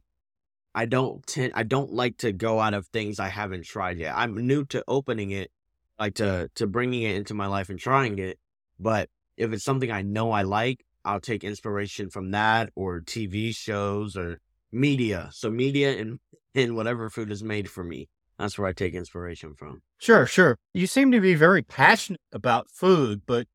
I 0.73 0.85
don't 0.85 1.25
tend 1.27 1.53
I 1.55 1.63
don't 1.63 1.91
like 1.93 2.17
to 2.17 2.31
go 2.31 2.59
out 2.59 2.73
of 2.73 2.87
things 2.87 3.19
I 3.19 3.27
haven't 3.27 3.65
tried 3.65 3.99
yet. 3.99 4.15
I'm 4.15 4.47
new 4.47 4.65
to 4.65 4.83
opening 4.87 5.31
it, 5.31 5.51
like 5.99 6.15
to 6.15 6.49
to 6.55 6.65
bringing 6.65 7.03
it 7.03 7.15
into 7.15 7.33
my 7.33 7.47
life 7.47 7.69
and 7.69 7.77
trying 7.77 8.17
it. 8.17 8.39
But 8.79 9.09
if 9.37 9.51
it's 9.53 9.63
something 9.63 9.91
I 9.91 10.01
know 10.01 10.31
I 10.31 10.41
like, 10.43 10.83
I'll 11.05 11.19
take 11.19 11.43
inspiration 11.43 12.09
from 12.09 12.31
that 12.31 12.71
or 12.75 13.01
TV 13.01 13.55
shows 13.55 14.17
or 14.17 14.39
media. 14.71 15.29
So 15.31 15.51
media 15.51 15.97
and 15.97 16.19
and 16.55 16.75
whatever 16.75 17.09
food 17.09 17.31
is 17.31 17.43
made 17.43 17.69
for 17.69 17.83
me. 17.83 18.09
That's 18.39 18.57
where 18.57 18.67
I 18.67 18.73
take 18.73 18.93
inspiration 18.93 19.53
from. 19.53 19.81
Sure, 19.97 20.25
sure. 20.25 20.57
You 20.73 20.87
seem 20.87 21.11
to 21.11 21.21
be 21.21 21.35
very 21.35 21.61
passionate 21.61 22.21
about 22.31 22.69
food, 22.69 23.21
but 23.25 23.47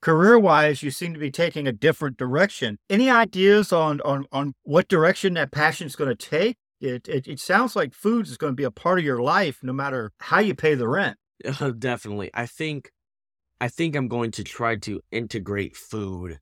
career 0.00 0.38
wise, 0.38 0.82
you 0.82 0.90
seem 0.90 1.12
to 1.14 1.20
be 1.20 1.30
taking 1.30 1.66
a 1.66 1.72
different 1.72 2.16
direction. 2.16 2.78
Any 2.88 3.10
ideas 3.10 3.72
on 3.72 4.00
on 4.02 4.26
on 4.32 4.54
what 4.62 4.88
direction 4.88 5.34
that 5.34 5.52
passion 5.52 5.86
is 5.86 5.96
going 5.96 6.14
to 6.14 6.16
take? 6.16 6.56
It, 6.80 7.08
it 7.08 7.26
it 7.26 7.40
sounds 7.40 7.76
like 7.76 7.94
food 7.94 8.26
is 8.26 8.36
going 8.36 8.52
to 8.52 8.56
be 8.56 8.64
a 8.64 8.70
part 8.70 8.98
of 8.98 9.04
your 9.04 9.22
life, 9.22 9.60
no 9.62 9.72
matter 9.72 10.12
how 10.20 10.40
you 10.40 10.54
pay 10.54 10.74
the 10.74 10.88
rent. 10.88 11.18
Uh, 11.44 11.70
definitely, 11.78 12.30
I 12.34 12.46
think 12.46 12.90
I 13.60 13.68
think 13.68 13.96
I'm 13.96 14.08
going 14.08 14.30
to 14.32 14.44
try 14.44 14.76
to 14.76 15.00
integrate 15.10 15.76
food 15.76 16.40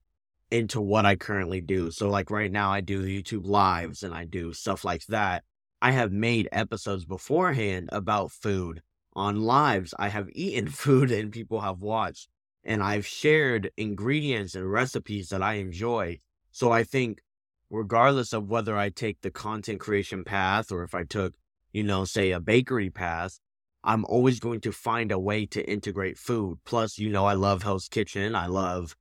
into 0.51 0.81
what 0.81 1.05
I 1.05 1.15
currently 1.15 1.61
do. 1.61 1.91
So, 1.91 2.09
like 2.09 2.29
right 2.29 2.51
now, 2.51 2.71
I 2.71 2.81
do 2.81 3.05
YouTube 3.05 3.45
lives 3.45 4.03
and 4.03 4.13
I 4.13 4.25
do 4.25 4.53
stuff 4.53 4.83
like 4.83 5.05
that. 5.07 5.43
I 5.85 5.91
have 5.91 6.11
made 6.11 6.49
episodes 6.51 7.05
beforehand 7.05 7.89
about 7.91 8.31
food 8.31 8.81
on 9.13 9.43
lives. 9.43 9.93
I 9.99 10.07
have 10.07 10.27
eaten 10.33 10.67
food 10.83 11.11
and 11.11 11.31
people 11.31 11.61
have 11.61 11.79
watched, 11.79 12.27
and 12.63 12.81
I've 12.81 13.05
shared 13.05 13.69
ingredients 13.77 14.55
and 14.55 14.71
recipes 14.71 15.29
that 15.29 15.43
I 15.43 15.53
enjoy. 15.65 16.21
So, 16.51 16.71
I 16.71 16.83
think, 16.85 17.21
regardless 17.69 18.33
of 18.33 18.49
whether 18.49 18.75
I 18.75 18.89
take 18.89 19.21
the 19.21 19.29
content 19.29 19.79
creation 19.79 20.23
path 20.23 20.71
or 20.71 20.81
if 20.81 20.95
I 20.95 21.03
took, 21.03 21.35
you 21.71 21.83
know, 21.83 22.03
say 22.03 22.31
a 22.31 22.39
bakery 22.39 22.89
path, 22.89 23.39
I'm 23.83 24.05
always 24.05 24.39
going 24.39 24.61
to 24.61 24.71
find 24.71 25.11
a 25.11 25.19
way 25.19 25.45
to 25.45 25.69
integrate 25.69 26.17
food. 26.17 26.57
Plus, 26.65 26.97
you 26.97 27.11
know, 27.11 27.27
I 27.27 27.33
love 27.35 27.61
Hell's 27.61 27.89
Kitchen. 27.89 28.33
I 28.33 28.47
love 28.47 28.95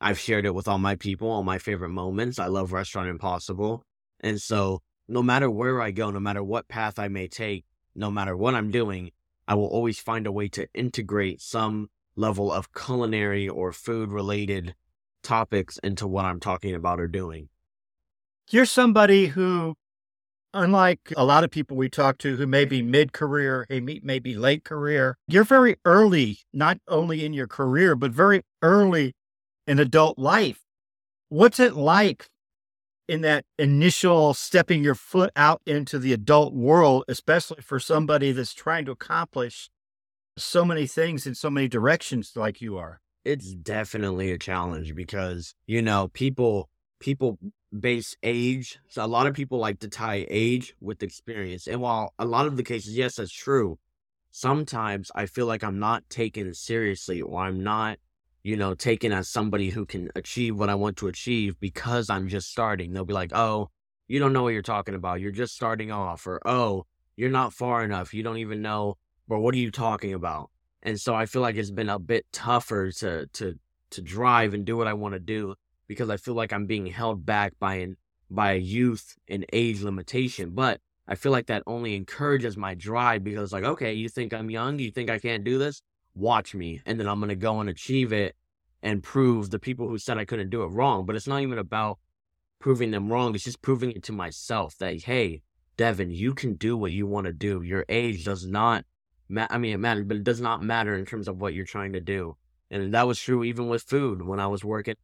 I've 0.00 0.18
shared 0.18 0.46
it 0.46 0.54
with 0.54 0.68
all 0.68 0.78
my 0.78 0.96
people, 0.96 1.30
all 1.30 1.44
my 1.44 1.58
favorite 1.58 1.90
moments. 1.90 2.38
I 2.38 2.48
love 2.48 2.72
Restaurant 2.72 3.08
Impossible. 3.08 3.82
And 4.20 4.40
so, 4.42 4.82
no 5.08 5.22
matter 5.22 5.50
where 5.50 5.80
I 5.80 5.90
go, 5.90 6.10
no 6.10 6.20
matter 6.20 6.42
what 6.42 6.68
path 6.68 6.98
I 6.98 7.08
may 7.08 7.28
take, 7.28 7.64
no 7.94 8.10
matter 8.10 8.36
what 8.36 8.54
I'm 8.54 8.70
doing, 8.70 9.12
I 9.48 9.54
will 9.54 9.66
always 9.66 9.98
find 9.98 10.26
a 10.26 10.32
way 10.32 10.48
to 10.48 10.68
integrate 10.74 11.40
some 11.40 11.90
level 12.16 12.50
of 12.50 12.72
culinary 12.72 13.48
or 13.48 13.72
food 13.72 14.10
related 14.10 14.74
topics 15.22 15.78
into 15.78 16.06
what 16.06 16.24
I'm 16.24 16.40
talking 16.40 16.74
about 16.74 17.00
or 17.00 17.08
doing. 17.08 17.48
You're 18.50 18.66
somebody 18.66 19.26
who, 19.26 19.74
unlike 20.54 21.12
a 21.16 21.24
lot 21.24 21.44
of 21.44 21.50
people 21.50 21.76
we 21.76 21.88
talk 21.88 22.18
to 22.18 22.36
who 22.36 22.46
may 22.46 22.64
be 22.64 22.82
mid 22.82 23.12
career, 23.12 23.66
maybe 23.68 24.34
late 24.34 24.64
career, 24.64 25.16
you're 25.28 25.44
very 25.44 25.76
early, 25.84 26.38
not 26.52 26.78
only 26.88 27.24
in 27.24 27.32
your 27.32 27.48
career, 27.48 27.94
but 27.94 28.12
very 28.12 28.42
early 28.62 29.14
in 29.66 29.78
adult 29.78 30.18
life. 30.18 30.60
What's 31.28 31.58
it 31.58 31.74
like 31.74 32.28
in 33.08 33.20
that 33.22 33.44
initial 33.58 34.34
stepping 34.34 34.82
your 34.82 34.94
foot 34.94 35.30
out 35.36 35.62
into 35.66 35.98
the 35.98 36.12
adult 36.12 36.54
world, 36.54 37.04
especially 37.08 37.62
for 37.62 37.78
somebody 37.78 38.32
that's 38.32 38.54
trying 38.54 38.84
to 38.86 38.92
accomplish 38.92 39.70
so 40.36 40.64
many 40.64 40.86
things 40.86 41.26
in 41.26 41.34
so 41.34 41.50
many 41.50 41.68
directions 41.68 42.32
like 42.36 42.60
you 42.60 42.76
are? 42.76 43.00
It's 43.24 43.54
definitely 43.54 44.30
a 44.30 44.38
challenge 44.38 44.94
because, 44.94 45.54
you 45.66 45.82
know, 45.82 46.08
people 46.08 46.68
people 47.00 47.38
base 47.78 48.16
age. 48.22 48.78
So 48.88 49.04
a 49.04 49.06
lot 49.06 49.26
of 49.26 49.34
people 49.34 49.58
like 49.58 49.80
to 49.80 49.88
tie 49.88 50.26
age 50.30 50.74
with 50.80 51.02
experience. 51.02 51.66
And 51.66 51.80
while 51.80 52.14
a 52.18 52.24
lot 52.24 52.46
of 52.46 52.56
the 52.56 52.62
cases, 52.62 52.96
yes, 52.96 53.16
that's 53.16 53.32
true. 53.32 53.78
Sometimes 54.30 55.10
I 55.14 55.26
feel 55.26 55.46
like 55.46 55.64
I'm 55.64 55.78
not 55.78 56.08
taken 56.08 56.52
seriously 56.54 57.22
or 57.22 57.40
I'm 57.40 57.62
not 57.62 57.98
you 58.46 58.56
know, 58.56 58.74
taken 58.74 59.10
as 59.10 59.28
somebody 59.28 59.70
who 59.70 59.84
can 59.84 60.08
achieve 60.14 60.56
what 60.56 60.70
I 60.70 60.76
want 60.76 60.96
to 60.98 61.08
achieve 61.08 61.58
because 61.58 62.08
I'm 62.08 62.28
just 62.28 62.48
starting. 62.48 62.92
They'll 62.92 63.04
be 63.04 63.12
like, 63.12 63.32
oh, 63.34 63.70
you 64.06 64.20
don't 64.20 64.32
know 64.32 64.44
what 64.44 64.52
you're 64.52 64.62
talking 64.62 64.94
about. 64.94 65.20
You're 65.20 65.32
just 65.32 65.52
starting 65.52 65.90
off. 65.90 66.28
Or, 66.28 66.40
oh, 66.46 66.86
you're 67.16 67.28
not 67.28 67.52
far 67.52 67.82
enough. 67.82 68.14
You 68.14 68.22
don't 68.22 68.36
even 68.36 68.62
know, 68.62 68.98
but 69.26 69.40
what 69.40 69.52
are 69.52 69.58
you 69.58 69.72
talking 69.72 70.14
about? 70.14 70.50
And 70.84 71.00
so 71.00 71.12
I 71.12 71.26
feel 71.26 71.42
like 71.42 71.56
it's 71.56 71.72
been 71.72 71.88
a 71.88 71.98
bit 71.98 72.24
tougher 72.32 72.92
to, 72.92 73.26
to, 73.32 73.58
to 73.90 74.00
drive 74.00 74.54
and 74.54 74.64
do 74.64 74.76
what 74.76 74.86
I 74.86 74.92
want 74.92 75.14
to 75.14 75.18
do 75.18 75.56
because 75.88 76.08
I 76.08 76.16
feel 76.16 76.34
like 76.34 76.52
I'm 76.52 76.66
being 76.66 76.86
held 76.86 77.26
back 77.26 77.54
by 77.58 77.74
an, 77.78 77.96
by 78.30 78.52
a 78.52 78.58
youth 78.58 79.16
and 79.26 79.44
age 79.52 79.82
limitation. 79.82 80.50
But 80.50 80.80
I 81.08 81.16
feel 81.16 81.32
like 81.32 81.46
that 81.46 81.64
only 81.66 81.96
encourages 81.96 82.56
my 82.56 82.74
drive 82.74 83.24
because 83.24 83.52
like, 83.52 83.64
okay, 83.64 83.94
you 83.94 84.08
think 84.08 84.32
I'm 84.32 84.50
young? 84.50 84.78
You 84.78 84.92
think 84.92 85.10
I 85.10 85.18
can't 85.18 85.42
do 85.42 85.58
this? 85.58 85.82
Watch 86.16 86.54
me 86.54 86.80
and 86.86 86.98
then 86.98 87.08
I'm 87.08 87.20
going 87.20 87.28
to 87.28 87.36
go 87.36 87.60
and 87.60 87.68
achieve 87.68 88.12
it 88.12 88.34
and 88.82 89.02
prove 89.02 89.50
the 89.50 89.58
people 89.58 89.88
who 89.88 89.98
said 89.98 90.18
I 90.18 90.24
couldn't 90.24 90.50
do 90.50 90.62
it 90.62 90.68
wrong. 90.68 91.06
But 91.06 91.16
it's 91.16 91.26
not 91.26 91.42
even 91.42 91.58
about 91.58 91.98
proving 92.58 92.90
them 92.90 93.12
wrong. 93.12 93.34
It's 93.34 93.44
just 93.44 93.62
proving 93.62 93.92
it 93.92 94.02
to 94.04 94.12
myself 94.12 94.76
that, 94.78 95.02
hey, 95.04 95.42
Devin, 95.76 96.10
you 96.10 96.34
can 96.34 96.54
do 96.54 96.76
what 96.76 96.92
you 96.92 97.06
want 97.06 97.26
to 97.26 97.32
do. 97.32 97.62
Your 97.62 97.84
age 97.88 98.24
does 98.24 98.46
not 98.46 98.84
matter. 99.28 99.52
I 99.52 99.58
mean, 99.58 99.74
it 99.74 99.78
matters, 99.78 100.06
but 100.06 100.16
it 100.16 100.24
does 100.24 100.40
not 100.40 100.62
matter 100.62 100.94
in 100.94 101.04
terms 101.04 101.28
of 101.28 101.40
what 101.40 101.54
you're 101.54 101.64
trying 101.64 101.92
to 101.92 102.00
do. 102.00 102.36
And 102.70 102.94
that 102.94 103.06
was 103.06 103.20
true 103.20 103.44
even 103.44 103.68
with 103.68 103.82
food 103.82 104.22
when 104.22 104.40
I 104.40 104.46
was 104.46 104.64
working. 104.64 104.96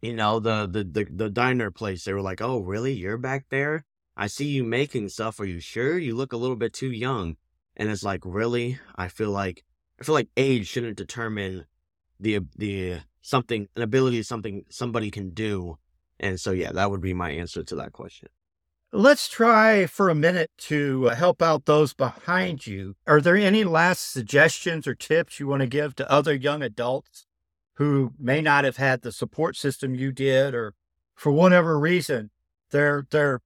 You 0.00 0.14
know, 0.14 0.38
the, 0.38 0.68
the, 0.70 0.84
the, 0.84 1.06
the 1.10 1.30
diner 1.30 1.70
place, 1.70 2.04
they 2.04 2.12
were 2.12 2.22
like, 2.22 2.40
oh, 2.40 2.60
really? 2.60 2.92
You're 2.92 3.18
back 3.18 3.46
there? 3.50 3.84
I 4.16 4.28
see 4.28 4.46
you 4.46 4.64
making 4.64 5.08
stuff. 5.08 5.40
Are 5.40 5.44
you 5.44 5.60
sure? 5.60 5.98
You 5.98 6.14
look 6.14 6.32
a 6.32 6.36
little 6.36 6.56
bit 6.56 6.72
too 6.72 6.90
young. 6.90 7.36
And 7.76 7.88
it's 7.90 8.02
like, 8.02 8.20
really? 8.24 8.78
I 8.96 9.08
feel 9.08 9.30
like 9.30 9.64
I 10.00 10.04
feel 10.04 10.14
like 10.14 10.28
age 10.36 10.68
shouldn't 10.68 10.96
determine 10.96 11.66
the 12.20 12.40
the 12.56 13.00
something 13.20 13.68
an 13.76 13.82
ability 13.82 14.22
something 14.22 14.64
somebody 14.68 15.10
can 15.10 15.30
do. 15.30 15.78
And 16.20 16.40
so 16.40 16.50
yeah, 16.50 16.72
that 16.72 16.90
would 16.90 17.00
be 17.00 17.14
my 17.14 17.30
answer 17.30 17.62
to 17.62 17.74
that 17.76 17.92
question. 17.92 18.28
Let's 18.90 19.28
try 19.28 19.86
for 19.86 20.08
a 20.08 20.14
minute 20.14 20.50
to 20.58 21.10
uh, 21.10 21.14
help 21.14 21.42
out 21.42 21.66
those 21.66 21.92
behind 21.92 22.66
you. 22.66 22.96
Are 23.06 23.20
there 23.20 23.36
any 23.36 23.62
last 23.62 24.10
suggestions 24.10 24.86
or 24.86 24.94
tips 24.94 25.38
you 25.38 25.46
want 25.46 25.60
to 25.60 25.66
give 25.66 25.94
to 25.96 26.10
other 26.10 26.32
young 26.32 26.62
adults 26.62 27.26
who 27.74 28.14
may 28.18 28.40
not 28.40 28.64
have 28.64 28.78
had 28.78 29.02
the 29.02 29.12
support 29.12 29.56
system 29.56 29.94
you 29.94 30.10
did 30.10 30.54
or 30.54 30.74
for 31.14 31.30
whatever 31.30 31.78
reason 31.78 32.30
they're 32.70 33.06
they're 33.10 33.40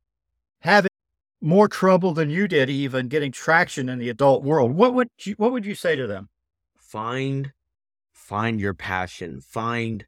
having 0.61 0.91
more 1.41 1.67
trouble 1.67 2.15
than 2.15 2.31
you 2.31 2.47
did 2.47 2.71
even 2.71 3.09
getting 3.09 3.33
traction 3.33 3.89
in 3.89 3.99
the 3.99 4.09
adult 4.09 4.45
world? 4.45 4.73
What 4.73 4.95
would 4.95 5.09
you 5.19 5.35
what 5.39 5.51
would 5.51 5.67
you 5.67 5.75
say 5.75 5.97
to 5.97 6.07
them? 6.07 6.29
Find 6.93 7.53
find 8.13 8.61
your 8.61 8.75
passion. 8.75 9.41
Find 9.41 10.05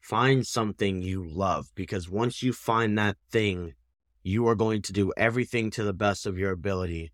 find 0.00 0.46
something 0.46 1.02
you 1.02 1.26
love 1.28 1.66
because 1.74 2.08
once 2.08 2.42
you 2.42 2.52
find 2.52 2.96
that 2.96 3.16
thing 3.30 3.74
you 4.22 4.46
are 4.46 4.54
going 4.54 4.80
to 4.80 4.92
do 4.92 5.12
everything 5.16 5.70
to 5.70 5.82
the 5.82 5.92
best 5.92 6.26
of 6.26 6.38
your 6.38 6.52
ability 6.52 7.12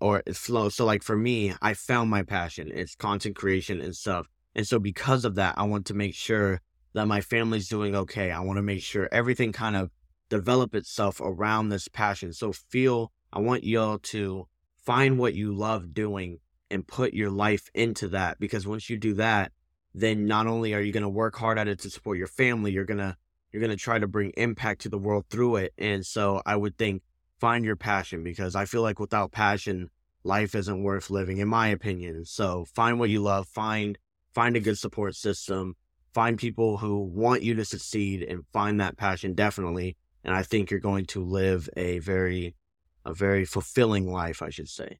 or 0.00 0.22
flow. 0.32 0.68
So 0.70 0.86
like 0.86 1.02
for 1.02 1.16
me 1.16 1.54
i 1.60 1.74
found 1.74 2.08
my 2.08 2.22
passion. 2.22 2.70
It's 2.74 2.96
content 2.96 3.36
creation 3.36 3.80
and 3.82 3.94
stuff. 3.94 4.26
And 4.54 4.66
so 4.66 4.78
because 4.78 5.26
of 5.26 5.34
that 5.34 5.54
i 5.58 5.64
want 5.64 5.84
to 5.86 5.94
make 5.94 6.14
sure 6.14 6.62
that 6.94 7.06
my 7.06 7.20
family's 7.20 7.68
doing 7.68 7.94
okay. 7.94 8.30
I 8.30 8.40
want 8.40 8.56
to 8.56 8.62
make 8.62 8.82
sure 8.82 9.08
everything 9.12 9.52
kind 9.52 9.76
of 9.76 9.90
develop 10.30 10.74
itself 10.74 11.20
around 11.20 11.68
this 11.68 11.88
passion. 11.88 12.32
So 12.32 12.52
feel 12.52 13.12
i 13.34 13.38
want 13.38 13.64
y'all 13.64 13.98
to 13.98 14.48
find 14.82 15.18
what 15.18 15.34
you 15.34 15.54
love 15.54 15.92
doing 15.92 16.38
and 16.72 16.86
put 16.86 17.14
your 17.14 17.30
life 17.30 17.70
into 17.74 18.08
that 18.08 18.38
because 18.40 18.66
once 18.66 18.90
you 18.90 18.96
do 18.96 19.14
that 19.14 19.52
then 19.94 20.26
not 20.26 20.46
only 20.46 20.72
are 20.74 20.80
you 20.80 20.92
going 20.92 21.02
to 21.02 21.08
work 21.08 21.36
hard 21.36 21.58
at 21.58 21.68
it 21.68 21.78
to 21.78 21.90
support 21.90 22.18
your 22.18 22.26
family 22.26 22.72
you're 22.72 22.84
going 22.84 22.98
to 22.98 23.16
you're 23.52 23.60
going 23.60 23.70
to 23.70 23.76
try 23.76 23.98
to 23.98 24.08
bring 24.08 24.32
impact 24.36 24.80
to 24.82 24.88
the 24.88 24.98
world 24.98 25.26
through 25.28 25.56
it. 25.56 25.72
And 25.78 26.04
so 26.04 26.42
i 26.44 26.56
would 26.56 26.76
think 26.76 27.02
find 27.38 27.64
your 27.64 27.76
passion 27.76 28.24
because 28.24 28.56
i 28.56 28.64
feel 28.64 28.82
like 28.82 28.98
without 28.98 29.32
passion 29.32 29.90
life 30.24 30.54
isn't 30.54 30.82
worth 30.82 31.10
living 31.10 31.38
in 31.38 31.48
my 31.48 31.68
opinion. 31.68 32.24
So 32.24 32.64
find 32.74 32.98
what 32.98 33.10
you 33.10 33.20
love 33.20 33.46
find 33.48 33.98
find 34.34 34.56
a 34.56 34.60
good 34.60 34.78
support 34.78 35.14
system 35.14 35.76
find 36.14 36.38
people 36.38 36.78
who 36.78 37.00
want 37.00 37.42
you 37.42 37.54
to 37.54 37.64
succeed 37.64 38.22
and 38.22 38.44
find 38.52 38.80
that 38.80 38.96
passion 38.96 39.34
definitely. 39.34 39.96
And 40.24 40.34
i 40.34 40.42
think 40.42 40.70
you're 40.70 40.80
going 40.80 41.06
to 41.06 41.24
live 41.24 41.68
a 41.76 41.98
very 41.98 42.54
a 43.04 43.12
very 43.12 43.44
fulfilling 43.44 44.10
life 44.10 44.40
i 44.40 44.50
should 44.50 44.68
say 44.68 44.98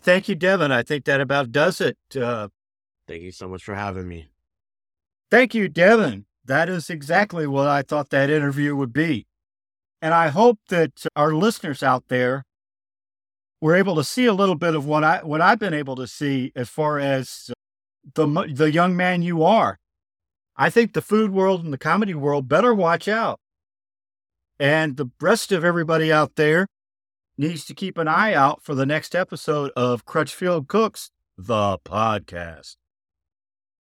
Thank 0.00 0.28
you, 0.28 0.34
Devin. 0.34 0.72
I 0.72 0.82
think 0.82 1.04
that 1.04 1.20
about 1.20 1.52
does 1.52 1.80
it. 1.80 1.96
Uh, 2.16 2.48
thank 3.06 3.22
you 3.22 3.32
so 3.32 3.48
much 3.48 3.62
for 3.62 3.74
having 3.74 4.08
me. 4.08 4.28
Thank 5.30 5.54
you, 5.54 5.68
Devin. 5.68 6.26
That 6.44 6.68
is 6.68 6.90
exactly 6.90 7.46
what 7.46 7.68
I 7.68 7.82
thought 7.82 8.10
that 8.10 8.30
interview 8.30 8.74
would 8.74 8.92
be. 8.92 9.26
And 10.00 10.12
I 10.12 10.28
hope 10.28 10.58
that 10.68 11.06
our 11.14 11.32
listeners 11.32 11.82
out 11.82 12.04
there 12.08 12.44
were 13.60 13.76
able 13.76 13.94
to 13.94 14.04
see 14.04 14.26
a 14.26 14.34
little 14.34 14.56
bit 14.56 14.74
of 14.74 14.84
what 14.84 15.04
I 15.04 15.20
what 15.22 15.40
I've 15.40 15.60
been 15.60 15.72
able 15.72 15.94
to 15.96 16.06
see 16.08 16.52
as 16.56 16.68
far 16.68 16.98
as 16.98 17.50
the 18.14 18.26
the 18.52 18.72
young 18.72 18.96
man 18.96 19.22
you 19.22 19.44
are. 19.44 19.78
I 20.56 20.68
think 20.68 20.92
the 20.92 21.00
food 21.00 21.30
world 21.30 21.64
and 21.64 21.72
the 21.72 21.78
comedy 21.78 22.14
world 22.14 22.48
better 22.48 22.74
watch 22.74 23.06
out. 23.08 23.38
And 24.58 24.96
the 24.96 25.06
rest 25.20 25.50
of 25.50 25.64
everybody 25.64 26.12
out 26.12 26.34
there, 26.36 26.66
needs 27.36 27.64
to 27.66 27.74
keep 27.74 27.98
an 27.98 28.08
eye 28.08 28.34
out 28.34 28.62
for 28.62 28.74
the 28.74 28.86
next 28.86 29.14
episode 29.14 29.70
of 29.76 30.04
Crutchfield 30.04 30.68
Cooks, 30.68 31.10
the 31.36 31.78
podcast. 31.84 32.76